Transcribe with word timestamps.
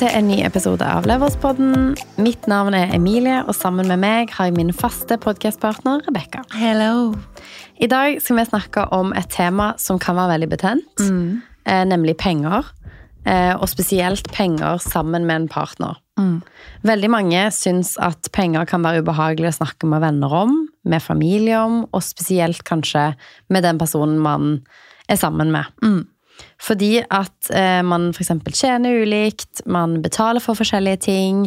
Til 0.00 0.08
en 0.16 0.30
ny 0.30 0.38
episode 0.46 0.86
av 0.88 1.04
Leverspodden. 1.04 1.90
Mitt 2.24 2.46
navn 2.48 2.72
er 2.72 2.94
Emilie, 2.96 3.42
og 3.44 3.52
sammen 3.52 3.84
med 3.90 4.00
meg 4.00 4.30
har 4.32 4.46
jeg 4.48 4.54
min 4.56 4.70
faste 4.72 5.18
podkastpartner 5.20 6.00
Rebekka. 6.06 6.40
Hello. 6.56 7.10
I 7.76 7.84
dag 7.90 8.16
skal 8.24 8.38
vi 8.38 8.44
snakke 8.48 8.86
om 8.96 9.12
et 9.12 9.28
tema 9.28 9.74
som 9.76 9.98
kan 10.00 10.16
være 10.16 10.38
veldig 10.38 10.48
betent, 10.54 11.02
eh, 11.66 11.84
nemlig 11.84 12.16
penger. 12.16 12.64
Eh, 13.26 13.52
og 13.52 13.68
spesielt 13.68 14.32
penger 14.32 14.78
sammen 14.80 15.26
med 15.26 15.36
en 15.36 15.48
partner. 15.48 16.00
Veldig 16.82 17.10
mange 17.10 17.50
syns 17.52 17.98
at 18.00 18.32
penger 18.32 18.64
kan 18.64 18.82
være 18.82 19.02
ubehagelig 19.04 19.52
å 19.52 19.58
snakke 19.58 19.84
med 19.84 20.00
venner 20.00 20.32
om, 20.32 20.68
med 20.82 21.02
familie 21.02 21.60
om, 21.60 21.84
og 21.92 22.00
spesielt 22.00 22.64
kanskje 22.64 23.14
med 23.50 23.62
den 23.64 23.76
personen 23.76 24.18
man 24.18 24.62
er 25.10 25.16
sammen 25.16 25.52
med. 25.52 25.68
Fordi 26.60 26.92
at 27.02 27.50
eh, 27.56 27.80
man 27.86 28.10
f.eks. 28.14 28.32
tjener 28.54 29.02
ulikt, 29.04 29.64
man 29.66 30.00
betaler 30.04 30.42
for 30.44 30.58
forskjellige 30.58 31.04
ting, 31.08 31.46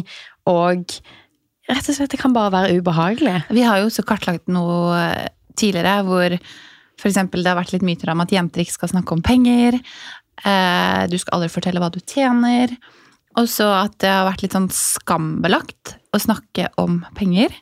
og 0.50 0.96
rett 1.70 1.88
og 1.88 1.96
slett 1.96 2.12
det 2.12 2.20
kan 2.20 2.34
bare 2.36 2.52
være 2.52 2.78
ubehagelig. 2.78 3.38
Vi 3.54 3.64
har 3.64 3.80
jo 3.80 3.88
også 3.88 4.04
kartlagt 4.06 4.50
noe 4.52 4.92
eh, 4.98 5.32
tidligere 5.58 6.00
hvor 6.06 6.38
for 7.00 7.10
eksempel 7.10 7.42
det 7.42 7.50
har 7.50 7.58
vært 7.58 7.74
litt 7.74 7.86
myter 7.86 8.12
om 8.12 8.22
at 8.22 8.32
jenter 8.32 8.62
ikke 8.62 8.76
skal 8.76 8.92
snakke 8.92 9.16
om 9.16 9.22
penger. 9.24 9.78
Eh, 10.44 11.00
du 11.10 11.16
skal 11.18 11.38
aldri 11.38 11.50
fortelle 11.52 11.82
hva 11.82 11.90
du 11.92 12.00
tjener. 12.00 12.74
Og 13.40 13.48
så 13.50 13.66
at 13.74 13.96
det 14.02 14.10
har 14.12 14.28
vært 14.28 14.44
litt 14.44 14.54
sånn 14.54 14.70
skambelagt 14.70 15.96
å 16.14 16.20
snakke 16.22 16.68
om 16.78 17.00
penger. 17.18 17.54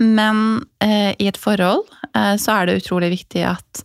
Men 0.00 0.42
eh, 0.84 1.12
i 1.20 1.28
et 1.28 1.40
forhold 1.40 1.84
eh, 2.14 2.34
så 2.40 2.54
er 2.56 2.68
det 2.68 2.78
utrolig 2.80 3.12
viktig 3.12 3.44
at 3.50 3.84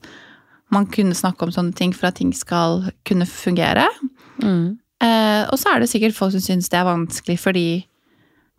man 0.72 0.88
kunne 0.91 1.17
snakke 1.17 1.45
om 1.45 1.53
sånne 1.53 1.75
ting 1.77 1.94
for 1.95 2.09
at 2.09 2.17
ting 2.19 2.31
skal 2.36 2.86
kunne 3.08 3.27
fungere. 3.30 3.88
Eh, 5.02 5.44
og 5.50 5.58
så 5.59 5.73
er 5.73 5.81
det 5.81 5.89
sikkert 5.91 6.17
folk 6.17 6.36
som 6.36 6.44
syns 6.44 6.69
det 6.69 6.78
er 6.78 6.86
vanskelig 6.86 7.39
fordi 7.41 7.66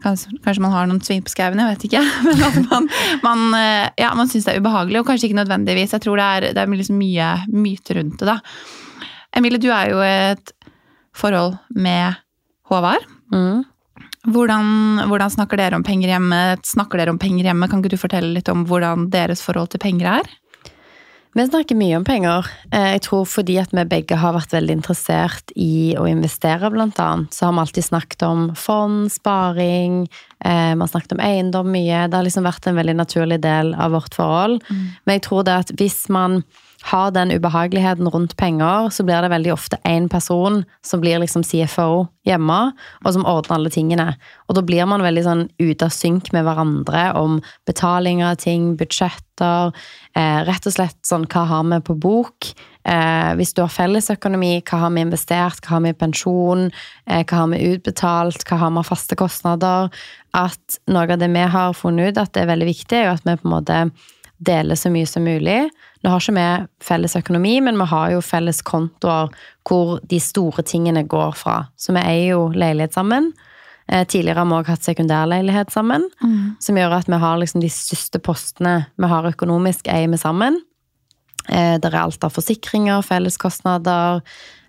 kanskje, 0.03 0.33
kanskje 0.43 0.65
man 0.65 0.75
har 0.75 0.89
noen 0.91 1.03
sving 1.05 1.23
på 1.23 1.31
skauen, 1.31 1.61
jeg 1.63 1.77
vet 1.77 1.87
ikke. 1.89 2.03
Men 2.27 2.45
at 2.49 2.59
man, 2.67 2.89
man, 3.23 3.45
eh, 3.59 3.89
ja, 4.03 4.13
man 4.19 4.31
syns 4.31 4.49
det 4.49 4.57
er 4.57 4.63
ubehagelig, 4.65 5.01
og 5.01 5.09
kanskje 5.09 5.31
ikke 5.31 5.41
nødvendigvis. 5.41 5.95
Jeg 5.97 6.05
tror 6.05 6.19
det 6.21 6.29
er, 6.29 6.49
det 6.57 6.65
er 6.65 6.75
liksom 6.75 6.99
mye 7.01 7.33
myter 7.53 8.01
rundt 8.01 8.19
det. 8.21 8.33
da. 8.35 8.39
Emilie, 9.39 9.63
du 9.63 9.71
er 9.73 9.93
jo 9.93 10.03
i 10.05 10.15
et 10.35 10.53
forhold 11.17 11.57
med 11.73 12.19
Håvard. 12.69 13.07
Mm. 13.33 13.63
Hvordan, 14.33 14.67
hvordan 15.11 15.33
snakker 15.35 15.59
dere 15.59 15.79
om 15.79 15.85
penger 15.87 16.13
hjemme? 16.13 16.41
Snakker 16.67 17.01
dere 17.01 17.15
om 17.15 17.19
penger 17.19 17.49
hjemme? 17.49 17.69
Kan 17.71 17.81
ikke 17.83 17.97
du 17.97 18.01
fortelle 18.01 18.35
litt 18.37 18.51
om 18.53 18.67
hvordan 18.69 19.09
deres 19.13 19.43
forhold 19.43 19.73
til 19.73 19.83
penger 19.83 20.19
er? 20.21 20.31
Vi 21.33 21.47
snakker 21.49 21.79
mye 21.81 21.97
om 21.97 22.05
penger. 22.05 22.47
Eh, 22.73 22.93
Jeg 22.93 23.03
tror 23.07 23.25
fordi 23.25 23.57
at 23.57 23.71
vi 23.73 23.85
begge 23.89 24.19
har 24.21 24.35
vært 24.37 24.53
veldig 24.53 24.75
interessert 24.77 25.53
i 25.57 25.95
å 25.97 26.05
investere, 26.05 26.69
blant 26.71 26.99
annet, 27.01 27.33
så 27.33 27.47
har 27.47 27.55
vi 27.57 27.63
alltid 27.65 27.87
snakket 27.87 28.23
om 28.27 28.43
fond, 28.55 29.09
sparing, 29.13 30.09
eh, 30.45 30.75
vi 30.75 30.81
har 30.81 30.93
snakket 30.93 31.13
om 31.17 31.25
eiendom 31.25 31.73
mye. 31.73 32.05
Det 32.11 32.15
har 32.15 32.25
liksom 32.25 32.45
vært 32.45 32.67
en 32.67 32.77
veldig 32.77 32.97
naturlig 32.97 33.41
del 33.41 33.73
av 33.75 33.93
vårt 33.93 34.13
forhold. 34.15 34.61
Men 35.07 35.19
jeg 35.19 35.23
tror 35.23 35.45
det 35.45 35.55
at 35.57 35.73
hvis 35.79 36.09
man 36.11 36.45
har 36.83 37.13
den 37.15 37.31
ubehageligheten 37.31 38.09
rundt 38.11 38.37
penger, 38.37 38.91
så 38.91 39.05
blir 39.07 39.23
det 39.23 39.31
veldig 39.31 39.53
ofte 39.55 39.79
én 39.87 40.09
person 40.11 40.65
som 40.83 41.01
blir 41.01 41.21
liksom 41.23 41.45
CFO 41.47 42.09
hjemme, 42.27 42.59
og 43.05 43.15
som 43.15 43.27
ordner 43.27 43.57
alle 43.57 43.71
tingene. 43.71 44.09
Og 44.49 44.57
da 44.59 44.65
blir 44.67 44.87
man 44.91 45.05
veldig 45.05 45.25
sånn 45.27 45.45
ute 45.63 45.87
av 45.87 45.95
synk 45.95 46.33
med 46.35 46.47
hverandre 46.47 47.05
om 47.19 47.41
betaling 47.69 48.23
av 48.27 48.41
ting, 48.43 48.73
budsjetter, 48.79 49.73
eh, 50.15 50.43
rett 50.47 50.67
og 50.67 50.75
slett 50.75 50.99
sånn 51.07 51.27
hva 51.27 51.47
har 51.47 51.65
vi 51.71 51.81
på 51.87 51.99
bok? 51.99 52.53
Eh, 52.85 53.35
hvis 53.39 53.55
du 53.55 53.63
har 53.63 53.71
fellesøkonomi, 53.71 54.63
hva 54.67 54.79
har 54.85 54.91
vi 54.91 55.05
investert, 55.07 55.63
hva 55.63 55.77
har 55.77 55.83
vi 55.83 55.95
i 55.95 55.99
pensjon, 55.99 56.73
eh, 57.07 57.23
hva 57.23 57.45
har 57.45 57.53
vi 57.55 57.77
utbetalt, 57.77 58.43
hva 58.45 58.59
har 58.59 58.71
vi 58.71 58.79
av 58.79 58.91
faste 58.91 59.15
kostnader? 59.15 59.93
At 60.35 60.79
noe 60.89 61.07
av 61.07 61.19
det 61.19 61.31
vi 61.31 61.47
har 61.47 61.75
funnet 61.75 62.11
ut 62.11 62.19
at 62.19 62.33
det 62.33 62.43
er 62.43 62.51
veldig 62.57 62.67
viktig, 62.67 62.93
er 62.99 63.05
jo 63.07 63.15
at 63.15 63.25
vi 63.25 63.37
på 63.37 63.47
en 63.47 63.55
måte 63.63 63.93
deler 64.43 64.79
så 64.79 64.91
mye 64.93 65.07
som 65.09 65.25
mulig. 65.25 65.71
Nå 66.03 66.11
har 66.11 66.21
ikke 66.23 66.35
vi 66.35 66.47
felles 66.83 67.15
økonomi, 67.19 67.61
men 67.63 67.79
vi 67.79 67.87
har 67.93 68.11
jo 68.17 68.23
felles 68.25 68.63
kontoer 68.67 69.31
hvor 69.69 70.01
de 70.11 70.19
store 70.23 70.65
tingene 70.67 71.05
går 71.07 71.37
fra. 71.39 71.61
Så 71.79 71.95
vi 71.95 72.03
eier 72.03 72.33
jo 72.35 72.49
leilighet 72.55 72.97
sammen. 72.99 73.31
Eh, 73.89 74.05
Tidligere 74.07 74.43
har 74.43 74.49
vi 74.51 74.57
også 74.59 74.75
hatt 74.75 74.89
sekundærleilighet 74.89 75.73
sammen, 75.75 76.09
som 76.63 76.77
gjør 76.79 76.99
at 76.99 77.09
vi 77.11 77.19
har 77.23 77.39
liksom 77.39 77.63
de 77.63 77.71
største 77.71 78.19
postene 78.23 78.87
vi 78.97 79.11
har 79.11 79.31
økonomisk, 79.31 79.89
eier 79.89 80.11
vi 80.11 80.19
sammen. 80.19 80.61
Eh, 81.49 81.79
Det 81.79 81.91
er 81.91 82.01
alt 82.03 82.25
av 82.25 82.31
forsikringer, 82.35 83.03
felleskostnader, 83.03 84.23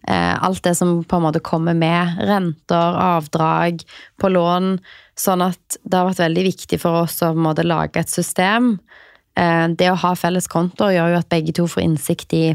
eh, 0.07 0.44
alt 0.44 0.63
det 0.63 0.75
som 0.78 1.03
på 1.03 1.16
en 1.17 1.23
måte 1.23 1.40
kommer 1.41 1.73
med. 1.73 2.17
Renter, 2.19 2.97
avdrag 2.97 3.84
på 4.19 4.29
lån. 4.29 4.79
Sånn 5.16 5.41
at 5.45 5.78
det 5.85 5.94
har 5.94 6.09
vært 6.09 6.25
veldig 6.25 6.44
viktig 6.44 6.79
for 6.79 7.03
oss 7.03 7.22
å 7.22 7.34
på 7.34 7.38
en 7.38 7.45
måte 7.45 7.63
lage 7.63 7.97
et 7.97 8.09
system. 8.09 8.79
Eh, 9.38 9.67
Det 9.67 9.89
å 9.91 9.99
ha 9.99 10.13
felles 10.16 10.47
kontoer 10.47 10.97
gjør 10.97 11.13
jo 11.13 11.23
at 11.23 11.29
begge 11.29 11.53
to 11.53 11.67
får 11.67 11.83
innsikt 11.83 12.33
i 12.33 12.45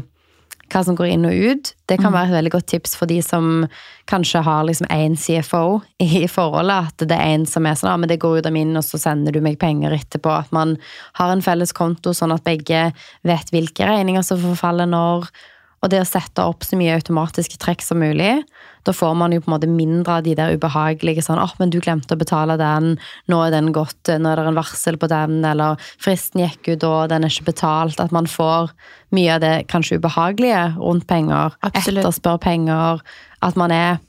hva 0.69 0.83
som 0.85 0.95
går 0.97 1.09
inn 1.13 1.25
og 1.25 1.33
ut. 1.33 1.71
Det 1.89 1.97
kan 1.97 2.13
være 2.13 2.29
et 2.29 2.37
veldig 2.37 2.51
godt 2.53 2.67
tips 2.69 2.95
for 2.99 3.09
de 3.09 3.19
som 3.25 3.65
kanskje 4.09 4.43
har 4.45 4.67
liksom 4.67 4.89
én 4.93 5.15
CFO 5.17 5.81
i 6.05 6.27
forholdet. 6.29 6.91
At 6.91 7.07
det 7.09 7.17
er 7.17 7.33
en 7.33 7.45
som 7.49 7.65
er 7.65 7.77
sånn 7.79 7.89
ja, 7.89 7.97
men 7.97 8.11
det 8.11 8.19
går 8.21 8.39
ut 8.39 8.49
av 8.49 8.53
min, 8.53 8.75
og 8.77 8.85
så 8.85 8.99
sender 9.01 9.33
du 9.33 9.41
meg 9.41 9.59
penger 9.61 9.95
etterpå. 9.97 10.29
At 10.29 10.51
man 10.55 10.77
har 11.17 11.33
en 11.33 11.41
felles 11.45 11.73
konto, 11.73 12.13
sånn 12.13 12.35
at 12.35 12.45
begge 12.45 12.89
vet 13.27 13.53
hvilke 13.53 13.89
regninger 13.89 14.25
som 14.25 14.41
forfaller 14.43 14.89
når. 14.89 15.31
Og 15.79 15.91
det 15.91 16.01
å 16.03 16.07
sette 16.07 16.43
opp 16.43 16.65
så 16.67 16.75
mye 16.79 16.97
automatiske 16.97 17.59
trekk 17.61 17.83
som 17.85 18.01
mulig, 18.01 18.41
da 18.87 18.93
får 18.95 19.13
man 19.19 19.33
jo 19.35 19.41
på 19.43 19.49
en 19.49 19.55
måte 19.55 19.69
mindre 19.71 20.17
av 20.17 20.25
de 20.25 20.33
der 20.35 20.55
ubehagelige 20.55 21.23
sånn 21.23 21.39
åh, 21.39 21.53
men 21.59 21.71
du 21.71 21.79
glemte 21.83 22.15
å 22.15 22.19
betale 22.19 22.57
den, 22.59 22.97
nå 23.31 23.39
er 23.45 23.53
den 23.55 23.71
gått, 23.75 24.11
nå 24.11 24.31
er 24.31 24.41
det 24.41 24.47
en 24.51 24.59
varsel 24.59 24.99
på 24.99 25.09
den, 25.11 25.39
eller 25.47 25.79
fristen 26.01 26.43
gikk 26.43 26.73
ut 26.73 26.83
da, 26.83 26.93
den 27.11 27.27
er 27.27 27.33
ikke 27.33 27.51
betalt. 27.51 27.99
At 28.03 28.15
man 28.15 28.27
får 28.29 28.73
mye 29.15 29.37
av 29.37 29.43
det 29.43 29.55
kanskje 29.71 29.99
ubehagelige 29.99 30.65
rundt 30.79 31.07
penger. 31.09 31.55
Absolutt. 31.65 32.03
Etterspør 32.03 32.39
penger. 32.43 33.03
At 33.45 33.59
man 33.59 33.73
er 33.75 33.99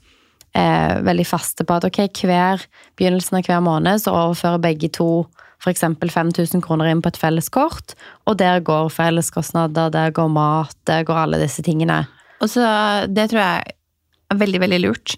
eh, 0.55 0.97
veldig 1.03 1.27
faste 1.27 1.67
på 1.67 1.79
at 1.79 1.87
ok, 1.87 2.03
hver 2.27 2.65
begynnelsen 2.99 3.39
av 3.39 3.47
hver 3.47 3.63
måned 3.63 4.03
så 4.03 4.15
overfører 4.15 4.63
begge 4.63 4.91
to 4.97 5.11
f.eks. 5.61 5.83
5000 6.01 6.63
kroner 6.65 6.89
inn 6.89 7.01
på 7.03 7.11
et 7.11 7.19
felleskort, 7.21 7.93
og 8.25 8.37
der 8.41 8.63
går 8.65 8.89
felleskostnader, 8.93 9.91
der 9.93 10.11
går 10.11 10.31
mat, 10.33 10.75
der 10.89 11.05
går 11.07 11.23
alle 11.25 11.41
disse 11.41 11.63
tingene. 11.65 12.03
Og 12.41 12.49
så, 12.49 12.65
Det 13.07 13.29
tror 13.29 13.41
jeg 13.41 13.75
er 14.31 14.37
veldig, 14.37 14.59
veldig 14.59 14.81
lurt. 14.81 15.15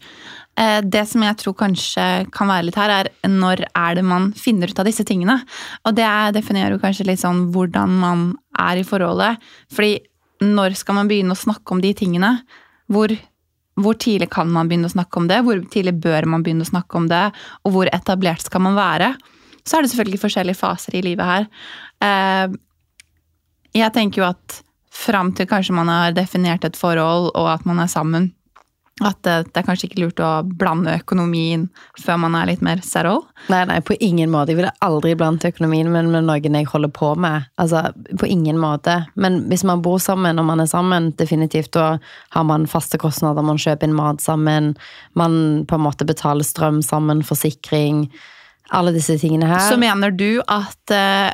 Eh, 0.57 0.81
Det 0.81 1.07
som 1.07 1.23
jeg 1.23 1.37
tror 1.37 1.53
kanskje 1.55 2.31
kan 2.31 2.47
være 2.47 2.65
litt 2.65 2.75
her, 2.75 2.89
er 2.89 3.09
når 3.27 3.65
er 3.75 3.95
det 3.95 4.03
man 4.03 4.31
finner 4.33 4.69
ut 4.69 4.79
av 4.79 4.85
disse 4.85 5.03
tingene? 5.03 5.41
Og 5.85 5.95
det 5.95 6.03
er- 6.03 6.31
definerer 6.31 6.71
jo 6.71 6.79
kanskje 6.79 7.07
litt 7.07 7.19
sånn 7.19 7.51
hvordan 7.51 7.89
man 7.89 8.35
er 8.57 8.77
i 8.77 8.83
forholdet. 8.83 9.37
Fordi 9.71 9.99
når 10.41 10.75
skal 10.75 10.95
man 10.95 11.07
begynne 11.07 11.31
å 11.31 11.37
snakke 11.45 11.71
om 11.71 11.81
de 11.81 11.93
tingene? 11.93 12.41
Hvor, 12.91 13.17
hvor 13.79 13.93
tidlig 13.95 14.29
kan 14.29 14.51
man 14.51 14.67
begynne 14.67 14.85
å 14.85 14.93
snakke 14.93 15.17
om 15.17 15.27
det? 15.27 15.43
Hvor 15.43 15.55
tidlig 15.69 15.99
bør 16.01 16.25
man 16.27 16.43
begynne 16.43 16.61
å 16.65 16.69
snakke 16.69 16.95
om 16.95 17.07
det? 17.07 17.31
Og 17.65 17.71
hvor 17.71 17.89
etablert 17.91 18.41
skal 18.41 18.61
man 18.61 18.75
være? 18.75 19.15
Så 19.63 19.77
er 19.77 19.83
det 19.85 19.93
selvfølgelig 19.93 20.21
forskjellige 20.23 20.59
faser 20.59 20.95
i 20.99 21.01
livet 21.05 21.25
her. 21.25 21.49
Eh, 22.03 22.59
Jeg 23.73 23.93
tenker 23.93 24.21
jo 24.21 24.29
at 24.29 24.61
fram 24.93 25.31
til 25.33 25.47
kanskje 25.49 25.73
man 25.73 25.89
har 25.89 26.13
definert 26.13 26.65
et 26.67 26.77
forhold, 26.77 27.31
og 27.33 27.47
at 27.49 27.65
man 27.65 27.79
er 27.81 27.89
sammen, 27.89 28.33
at 29.01 29.17
det, 29.25 29.57
er 29.57 29.65
kanskje 29.65 29.87
ikke 29.87 30.03
lurt 30.03 30.19
å 30.21 30.43
blande 30.45 30.93
økonomien 30.99 31.63
før 31.97 32.19
man 32.21 32.35
er 32.37 32.51
litt 32.51 32.61
mer 32.61 32.83
settle. 32.85 33.23
Nei, 33.49 33.63
nei, 33.65 33.79
på 33.81 33.97
ingen 33.97 34.29
måte. 34.29 34.53
Jeg 34.53 34.59
ville 34.59 34.73
aldri 34.85 35.15
blandet 35.17 35.47
økonomien 35.49 35.89
min 35.89 36.11
med 36.13 36.27
noen 36.27 36.59
jeg 36.59 36.69
holder 36.69 36.91
på 36.93 37.15
med. 37.17 37.47
Altså, 37.57 37.87
på 38.21 38.29
ingen 38.29 38.61
måte. 38.61 38.99
Men 39.17 39.41
hvis 39.49 39.65
man 39.65 39.81
bor 39.81 39.97
sammen 39.97 40.37
og 40.37 40.45
man 40.45 40.61
er 40.61 40.69
sammen, 40.69 41.09
definitivt, 41.17 41.73
da 41.73 41.97
har 42.37 42.45
man 42.45 42.69
faste 42.69 43.01
kostnader, 43.01 43.41
man 43.41 43.57
kjøper 43.57 43.89
inn 43.89 43.97
mat 43.97 44.21
sammen, 44.21 44.75
man 45.17 45.65
på 45.65 45.79
en 45.79 45.85
måte 45.89 46.05
betaler 46.05 46.45
strøm 46.45 46.83
sammen, 46.85 47.25
forsikring, 47.25 48.05
alle 48.73 48.93
disse 48.95 49.15
tingene 49.21 49.47
her. 49.49 49.63
Så 49.69 49.77
mener 49.79 50.11
du 50.11 50.41
at 50.51 50.93
eh, 50.93 51.31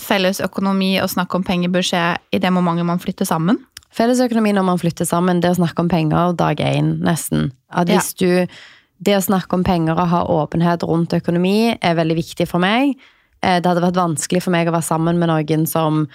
felles 0.00 0.40
økonomi 0.44 0.94
og 1.02 1.10
snakk 1.12 1.34
om 1.36 1.44
penger 1.46 1.72
bør 1.72 1.84
skje 1.86 2.04
i 2.32 2.40
det 2.42 2.52
momentet 2.54 2.88
man 2.88 3.02
flytter 3.02 3.28
sammen? 3.28 3.60
Fellesøkonomi 3.92 4.54
når 4.56 4.64
man 4.64 4.80
flytter 4.80 5.04
sammen, 5.08 5.42
det 5.44 5.50
å 5.52 5.58
snakke 5.58 5.84
om 5.84 5.90
penger 5.92 6.32
dag 6.36 6.60
én, 6.64 6.94
nesten. 7.04 7.50
At 7.70 7.88
Ja. 7.88 8.00
du 8.18 8.46
Det 9.02 9.16
å 9.16 9.24
snakke 9.24 9.52
om 9.54 9.64
penger 9.64 9.98
og 9.98 10.08
ha 10.08 10.20
åpenhet 10.30 10.84
rundt 10.86 11.10
økonomi 11.10 11.76
er 11.82 11.94
veldig 11.98 12.14
viktig 12.14 12.46
for 12.46 12.60
meg. 12.60 12.94
Eh, 13.42 13.58
Det 13.58 13.66
hadde 13.66 13.82
vært 13.82 13.98
vanskelig 13.98 14.42
for 14.42 14.52
meg 14.52 14.68
å 14.68 14.72
være 14.72 14.84
sammen 14.86 15.18
med 15.18 15.28
noen 15.28 15.66
som 15.66 16.06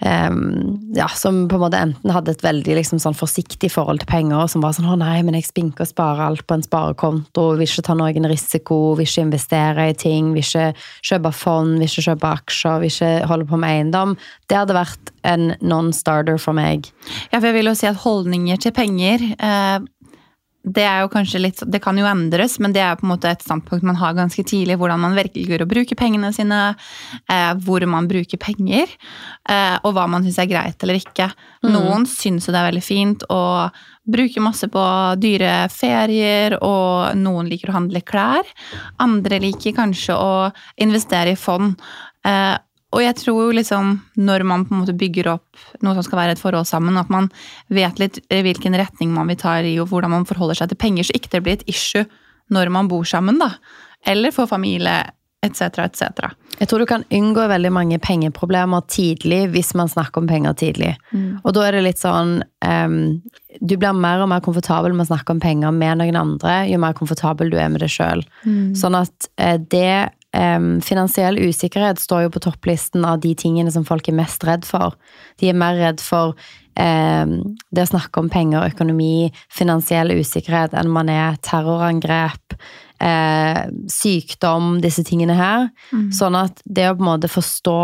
em, 0.00 0.78
ja, 0.94 1.08
som 1.08 1.46
på 1.48 1.56
en 1.58 1.62
måte 1.62 1.80
enten 1.80 2.12
hadde 2.14 2.32
et 2.34 2.44
veldig 2.44 2.76
liksom, 2.78 3.00
sånn 3.02 3.16
forsiktig 3.18 3.70
forhold 3.74 4.02
til 4.02 4.10
penger, 4.10 4.46
som 4.48 4.62
var 4.62 4.76
sånn 4.76 4.88
'Å 4.88 4.98
nei, 4.98 5.22
men 5.22 5.34
jeg 5.34 5.48
spinker 5.48 5.82
og 5.82 5.90
sparer 5.90 6.26
alt 6.26 6.46
på 6.46 6.54
en 6.54 6.62
sparekonto', 6.62 7.56
vil 7.58 7.66
ikke 7.66 7.86
ta 7.86 7.94
noen 7.94 8.28
risiko, 8.30 8.94
vil 8.94 9.06
ikke 9.06 9.26
investere 9.26 9.88
i 9.90 9.94
ting, 9.94 10.32
vil 10.34 10.42
ikke 10.42 10.74
kjøpe 11.02 11.32
fond, 11.34 11.78
vil 11.78 11.88
ikke 11.88 12.06
kjøpe 12.08 12.32
aksjer, 12.38 12.80
vil 12.80 12.90
ikke 12.90 13.26
holde 13.26 13.46
på 13.46 13.58
med 13.58 13.70
eiendom. 13.70 14.16
Det 14.48 14.56
hadde 14.56 14.74
vært 14.74 15.12
en 15.24 15.54
non-starter 15.60 16.38
for 16.38 16.52
meg. 16.52 16.90
Ja, 17.32 17.38
for 17.38 17.46
jeg 17.46 17.54
vil 17.54 17.70
jo 17.70 17.74
si 17.74 17.86
at 17.86 17.96
holdninger 17.96 18.56
til 18.56 18.72
penger 18.72 19.18
eh, 19.38 19.78
det 20.74 20.84
er 20.84 21.02
jo 21.02 21.10
kanskje 21.12 21.40
litt 21.42 21.62
Det 21.66 21.80
kan 21.82 21.98
jo 21.98 22.06
endres, 22.08 22.58
men 22.62 22.74
det 22.74 22.82
er 22.84 22.96
på 22.98 23.06
en 23.06 23.12
måte 23.12 23.30
et 23.30 23.44
standpunkt 23.44 23.86
man 23.86 23.98
har 24.00 24.16
ganske 24.16 24.44
tidlig. 24.46 24.78
Hvordan 24.80 25.02
man 25.02 25.16
velger 25.18 25.64
å 25.64 25.68
bruke 25.68 25.98
pengene 25.98 26.32
sine, 26.36 26.74
eh, 27.30 27.52
hvor 27.64 27.84
man 27.90 28.08
bruker 28.10 28.40
penger, 28.40 28.90
eh, 29.48 29.76
og 29.82 29.94
hva 29.96 30.08
man 30.10 30.26
syns 30.26 30.40
er 30.42 30.50
greit 30.50 30.82
eller 30.82 31.00
ikke. 31.00 31.30
Mm. 31.64 31.72
Noen 31.74 32.06
syns 32.10 32.48
jo 32.48 32.54
det 32.54 32.60
er 32.60 32.70
veldig 32.70 32.84
fint 32.84 33.24
å 33.32 33.42
bruke 34.08 34.40
masse 34.40 34.68
på 34.72 34.84
dyre 35.20 35.68
ferier, 35.72 36.56
og 36.64 37.16
noen 37.18 37.50
liker 37.50 37.72
å 37.72 37.76
handle 37.76 38.00
klær. 38.00 38.46
Andre 39.04 39.40
liker 39.44 39.76
kanskje 39.76 40.16
å 40.16 40.32
investere 40.80 41.34
i 41.34 41.40
fond. 41.40 41.76
Eh, 42.24 42.56
og 42.88 43.02
jeg 43.04 43.18
tror 43.20 43.40
jo 43.42 43.56
liksom, 43.58 43.98
når 44.16 44.44
man 44.48 44.64
på 44.64 44.72
en 44.72 44.80
måte 44.80 44.96
bygger 44.96 45.28
opp 45.34 45.60
noe 45.84 45.92
som 45.96 46.06
skal 46.06 46.22
være 46.22 46.36
et 46.36 46.40
forhold 46.40 46.68
sammen, 46.70 46.96
at 46.96 47.10
man 47.12 47.28
vet 47.68 48.00
litt 48.00 48.20
eh, 48.30 48.40
hvilken 48.46 48.76
retning 48.80 49.12
man 49.12 49.28
vil 49.28 49.40
ta 49.40 49.58
i, 49.60 49.76
og 49.82 49.90
hvordan 49.90 50.14
man 50.14 50.28
forholder 50.28 50.62
seg 50.62 50.72
til 50.72 50.80
penger, 50.80 51.08
så 51.08 51.18
ikke 51.18 51.34
det 51.34 51.42
blir 51.44 51.58
et 51.58 51.68
issue 51.68 52.06
når 52.54 52.72
man 52.72 52.88
bor 52.88 53.04
sammen, 53.04 53.36
da. 53.42 53.52
Eller 54.08 54.32
får 54.32 54.48
familie, 54.54 55.02
etc., 55.44 55.84
etc. 55.84 56.30
Jeg 56.58 56.70
tror 56.70 56.82
du 56.82 56.88
kan 56.88 57.04
unngå 57.14 57.44
veldig 57.50 57.70
mange 57.74 57.98
pengeproblemer 58.02 58.86
tidlig 58.90 59.44
hvis 59.52 59.74
man 59.78 59.90
snakker 59.92 60.22
om 60.22 60.30
penger 60.30 60.56
tidlig. 60.58 60.94
Mm. 61.12 61.42
Og 61.44 61.54
da 61.54 61.66
er 61.66 61.76
det 61.76 61.84
litt 61.84 62.00
sånn 62.00 62.40
um, 62.64 62.96
Du 63.60 63.76
blir 63.76 63.94
mer 63.94 64.24
og 64.24 64.30
mer 64.32 64.42
komfortabel 64.42 64.96
med 64.96 65.06
å 65.06 65.10
snakke 65.12 65.36
om 65.36 65.42
penger 65.42 65.74
med 65.74 66.00
noen 66.00 66.18
andre 66.18 66.62
jo 66.70 66.80
mer 66.82 66.96
komfortabel 66.98 67.52
du 67.52 67.58
er 67.60 67.70
med 67.70 67.84
det 67.84 67.92
sjøl. 67.92 68.24
Mm. 68.42 68.74
Sånn 68.78 68.98
at 68.98 69.30
uh, 69.38 69.58
det 69.60 70.08
Um, 70.36 70.82
finansiell 70.84 71.38
usikkerhet 71.40 72.02
står 72.02 72.26
jo 72.26 72.30
på 72.34 72.42
topplisten 72.44 73.04
av 73.08 73.22
de 73.22 73.30
tingene 73.38 73.72
som 73.72 73.86
folk 73.88 74.10
er 74.10 74.16
mest 74.18 74.44
redd 74.44 74.66
for. 74.68 74.98
De 75.40 75.48
er 75.48 75.56
mer 75.56 75.78
redd 75.80 76.02
for 76.04 76.34
um, 76.76 77.32
det 77.72 77.86
å 77.86 77.88
snakke 77.88 78.20
om 78.20 78.28
penger, 78.32 78.68
økonomi, 78.68 79.30
finansiell 79.48 80.12
usikkerhet 80.18 80.76
enn 80.76 80.92
man 80.92 81.08
er 81.12 81.40
terrorangrep, 81.40 82.58
uh, 83.00 83.62
sykdom, 83.88 84.76
disse 84.84 85.06
tingene 85.08 85.38
her. 85.38 85.70
Mm. 85.96 86.10
Sånn 86.20 86.36
at 86.36 86.60
det 86.64 86.90
å 86.90 86.96
på 86.98 87.06
en 87.06 87.12
måte 87.14 87.32
forstå 87.32 87.80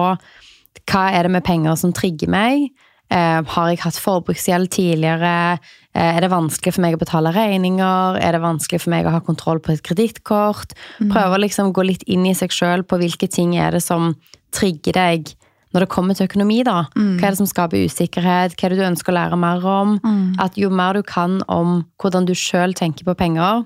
hva 0.84 1.04
er 1.16 1.24
det 1.24 1.32
med 1.38 1.46
penger 1.46 1.80
som 1.80 1.96
trigger 1.96 2.28
meg, 2.28 2.68
har 3.12 3.68
jeg 3.70 3.82
hatt 3.84 3.98
forbruksgjeld 4.00 4.70
tidligere, 4.74 5.58
Eh, 5.94 6.16
er 6.16 6.24
det 6.24 6.32
vanskelig 6.32 6.74
for 6.74 6.82
meg 6.82 6.96
å 6.96 7.00
betale 7.00 7.30
regninger? 7.34 8.18
Er 8.18 8.34
det 8.34 8.42
vanskelig 8.42 8.82
for 8.82 8.90
meg 8.90 9.06
å 9.06 9.14
ha 9.14 9.22
kontroll 9.22 9.60
på 9.62 9.74
et 9.74 9.84
kredittkort? 9.86 10.74
Mm. 10.98 11.12
Prøve 11.12 11.36
å 11.36 11.42
liksom 11.44 11.70
gå 11.74 11.86
litt 11.86 12.02
inn 12.10 12.26
i 12.26 12.34
seg 12.34 12.54
sjøl 12.54 12.82
på 12.82 12.98
hvilke 12.98 13.30
ting 13.30 13.54
er 13.54 13.76
det 13.76 13.82
som 13.84 14.16
trigger 14.54 14.98
deg 14.98 15.30
når 15.74 15.84
det 15.84 15.90
kommer 15.90 16.18
til 16.18 16.26
økonomi. 16.26 16.62
da. 16.66 16.86
Mm. 16.98 17.18
Hva 17.18 17.28
er 17.28 17.34
det 17.34 17.42
som 17.42 17.50
skaper 17.50 17.86
usikkerhet? 17.86 18.56
Hva 18.58 18.66
er 18.66 18.74
det 18.74 18.80
du 18.80 18.88
ønsker 18.88 19.14
å 19.14 19.18
lære 19.18 19.38
mer 19.38 19.62
om? 19.66 19.98
Mm. 20.02 20.34
At 20.42 20.58
Jo 20.58 20.70
mer 20.70 20.98
du 20.98 21.02
kan 21.06 21.42
om 21.48 21.84
hvordan 22.02 22.26
du 22.26 22.34
sjøl 22.34 22.74
tenker 22.74 23.06
på 23.06 23.14
penger, 23.14 23.64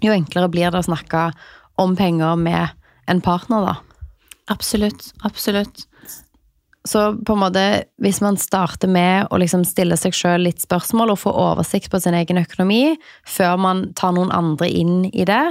jo 0.00 0.12
enklere 0.12 0.48
blir 0.48 0.72
det 0.72 0.80
å 0.80 0.88
snakke 0.88 1.32
om 1.76 1.96
penger 1.96 2.36
med 2.36 2.72
en 3.08 3.20
partner. 3.20 3.64
da. 3.64 3.76
Absolutt. 4.48 5.12
Absolutt. 5.24 5.84
Så 6.88 7.00
på 7.26 7.34
en 7.34 7.42
måte, 7.42 7.62
hvis 8.00 8.22
man 8.24 8.38
starter 8.40 8.88
med 8.88 9.28
å 9.28 9.38
liksom 9.40 9.64
stille 9.68 9.96
seg 10.00 10.14
sjøl 10.16 10.46
litt 10.46 10.62
spørsmål 10.64 11.12
og 11.12 11.20
få 11.20 11.32
oversikt 11.36 11.90
på 11.92 12.00
sin 12.00 12.16
egen 12.16 12.40
økonomi 12.40 12.96
før 13.28 13.58
man 13.60 13.82
tar 13.98 14.14
noen 14.16 14.32
andre 14.32 14.70
inn 14.72 15.02
i 15.10 15.26
det 15.28 15.42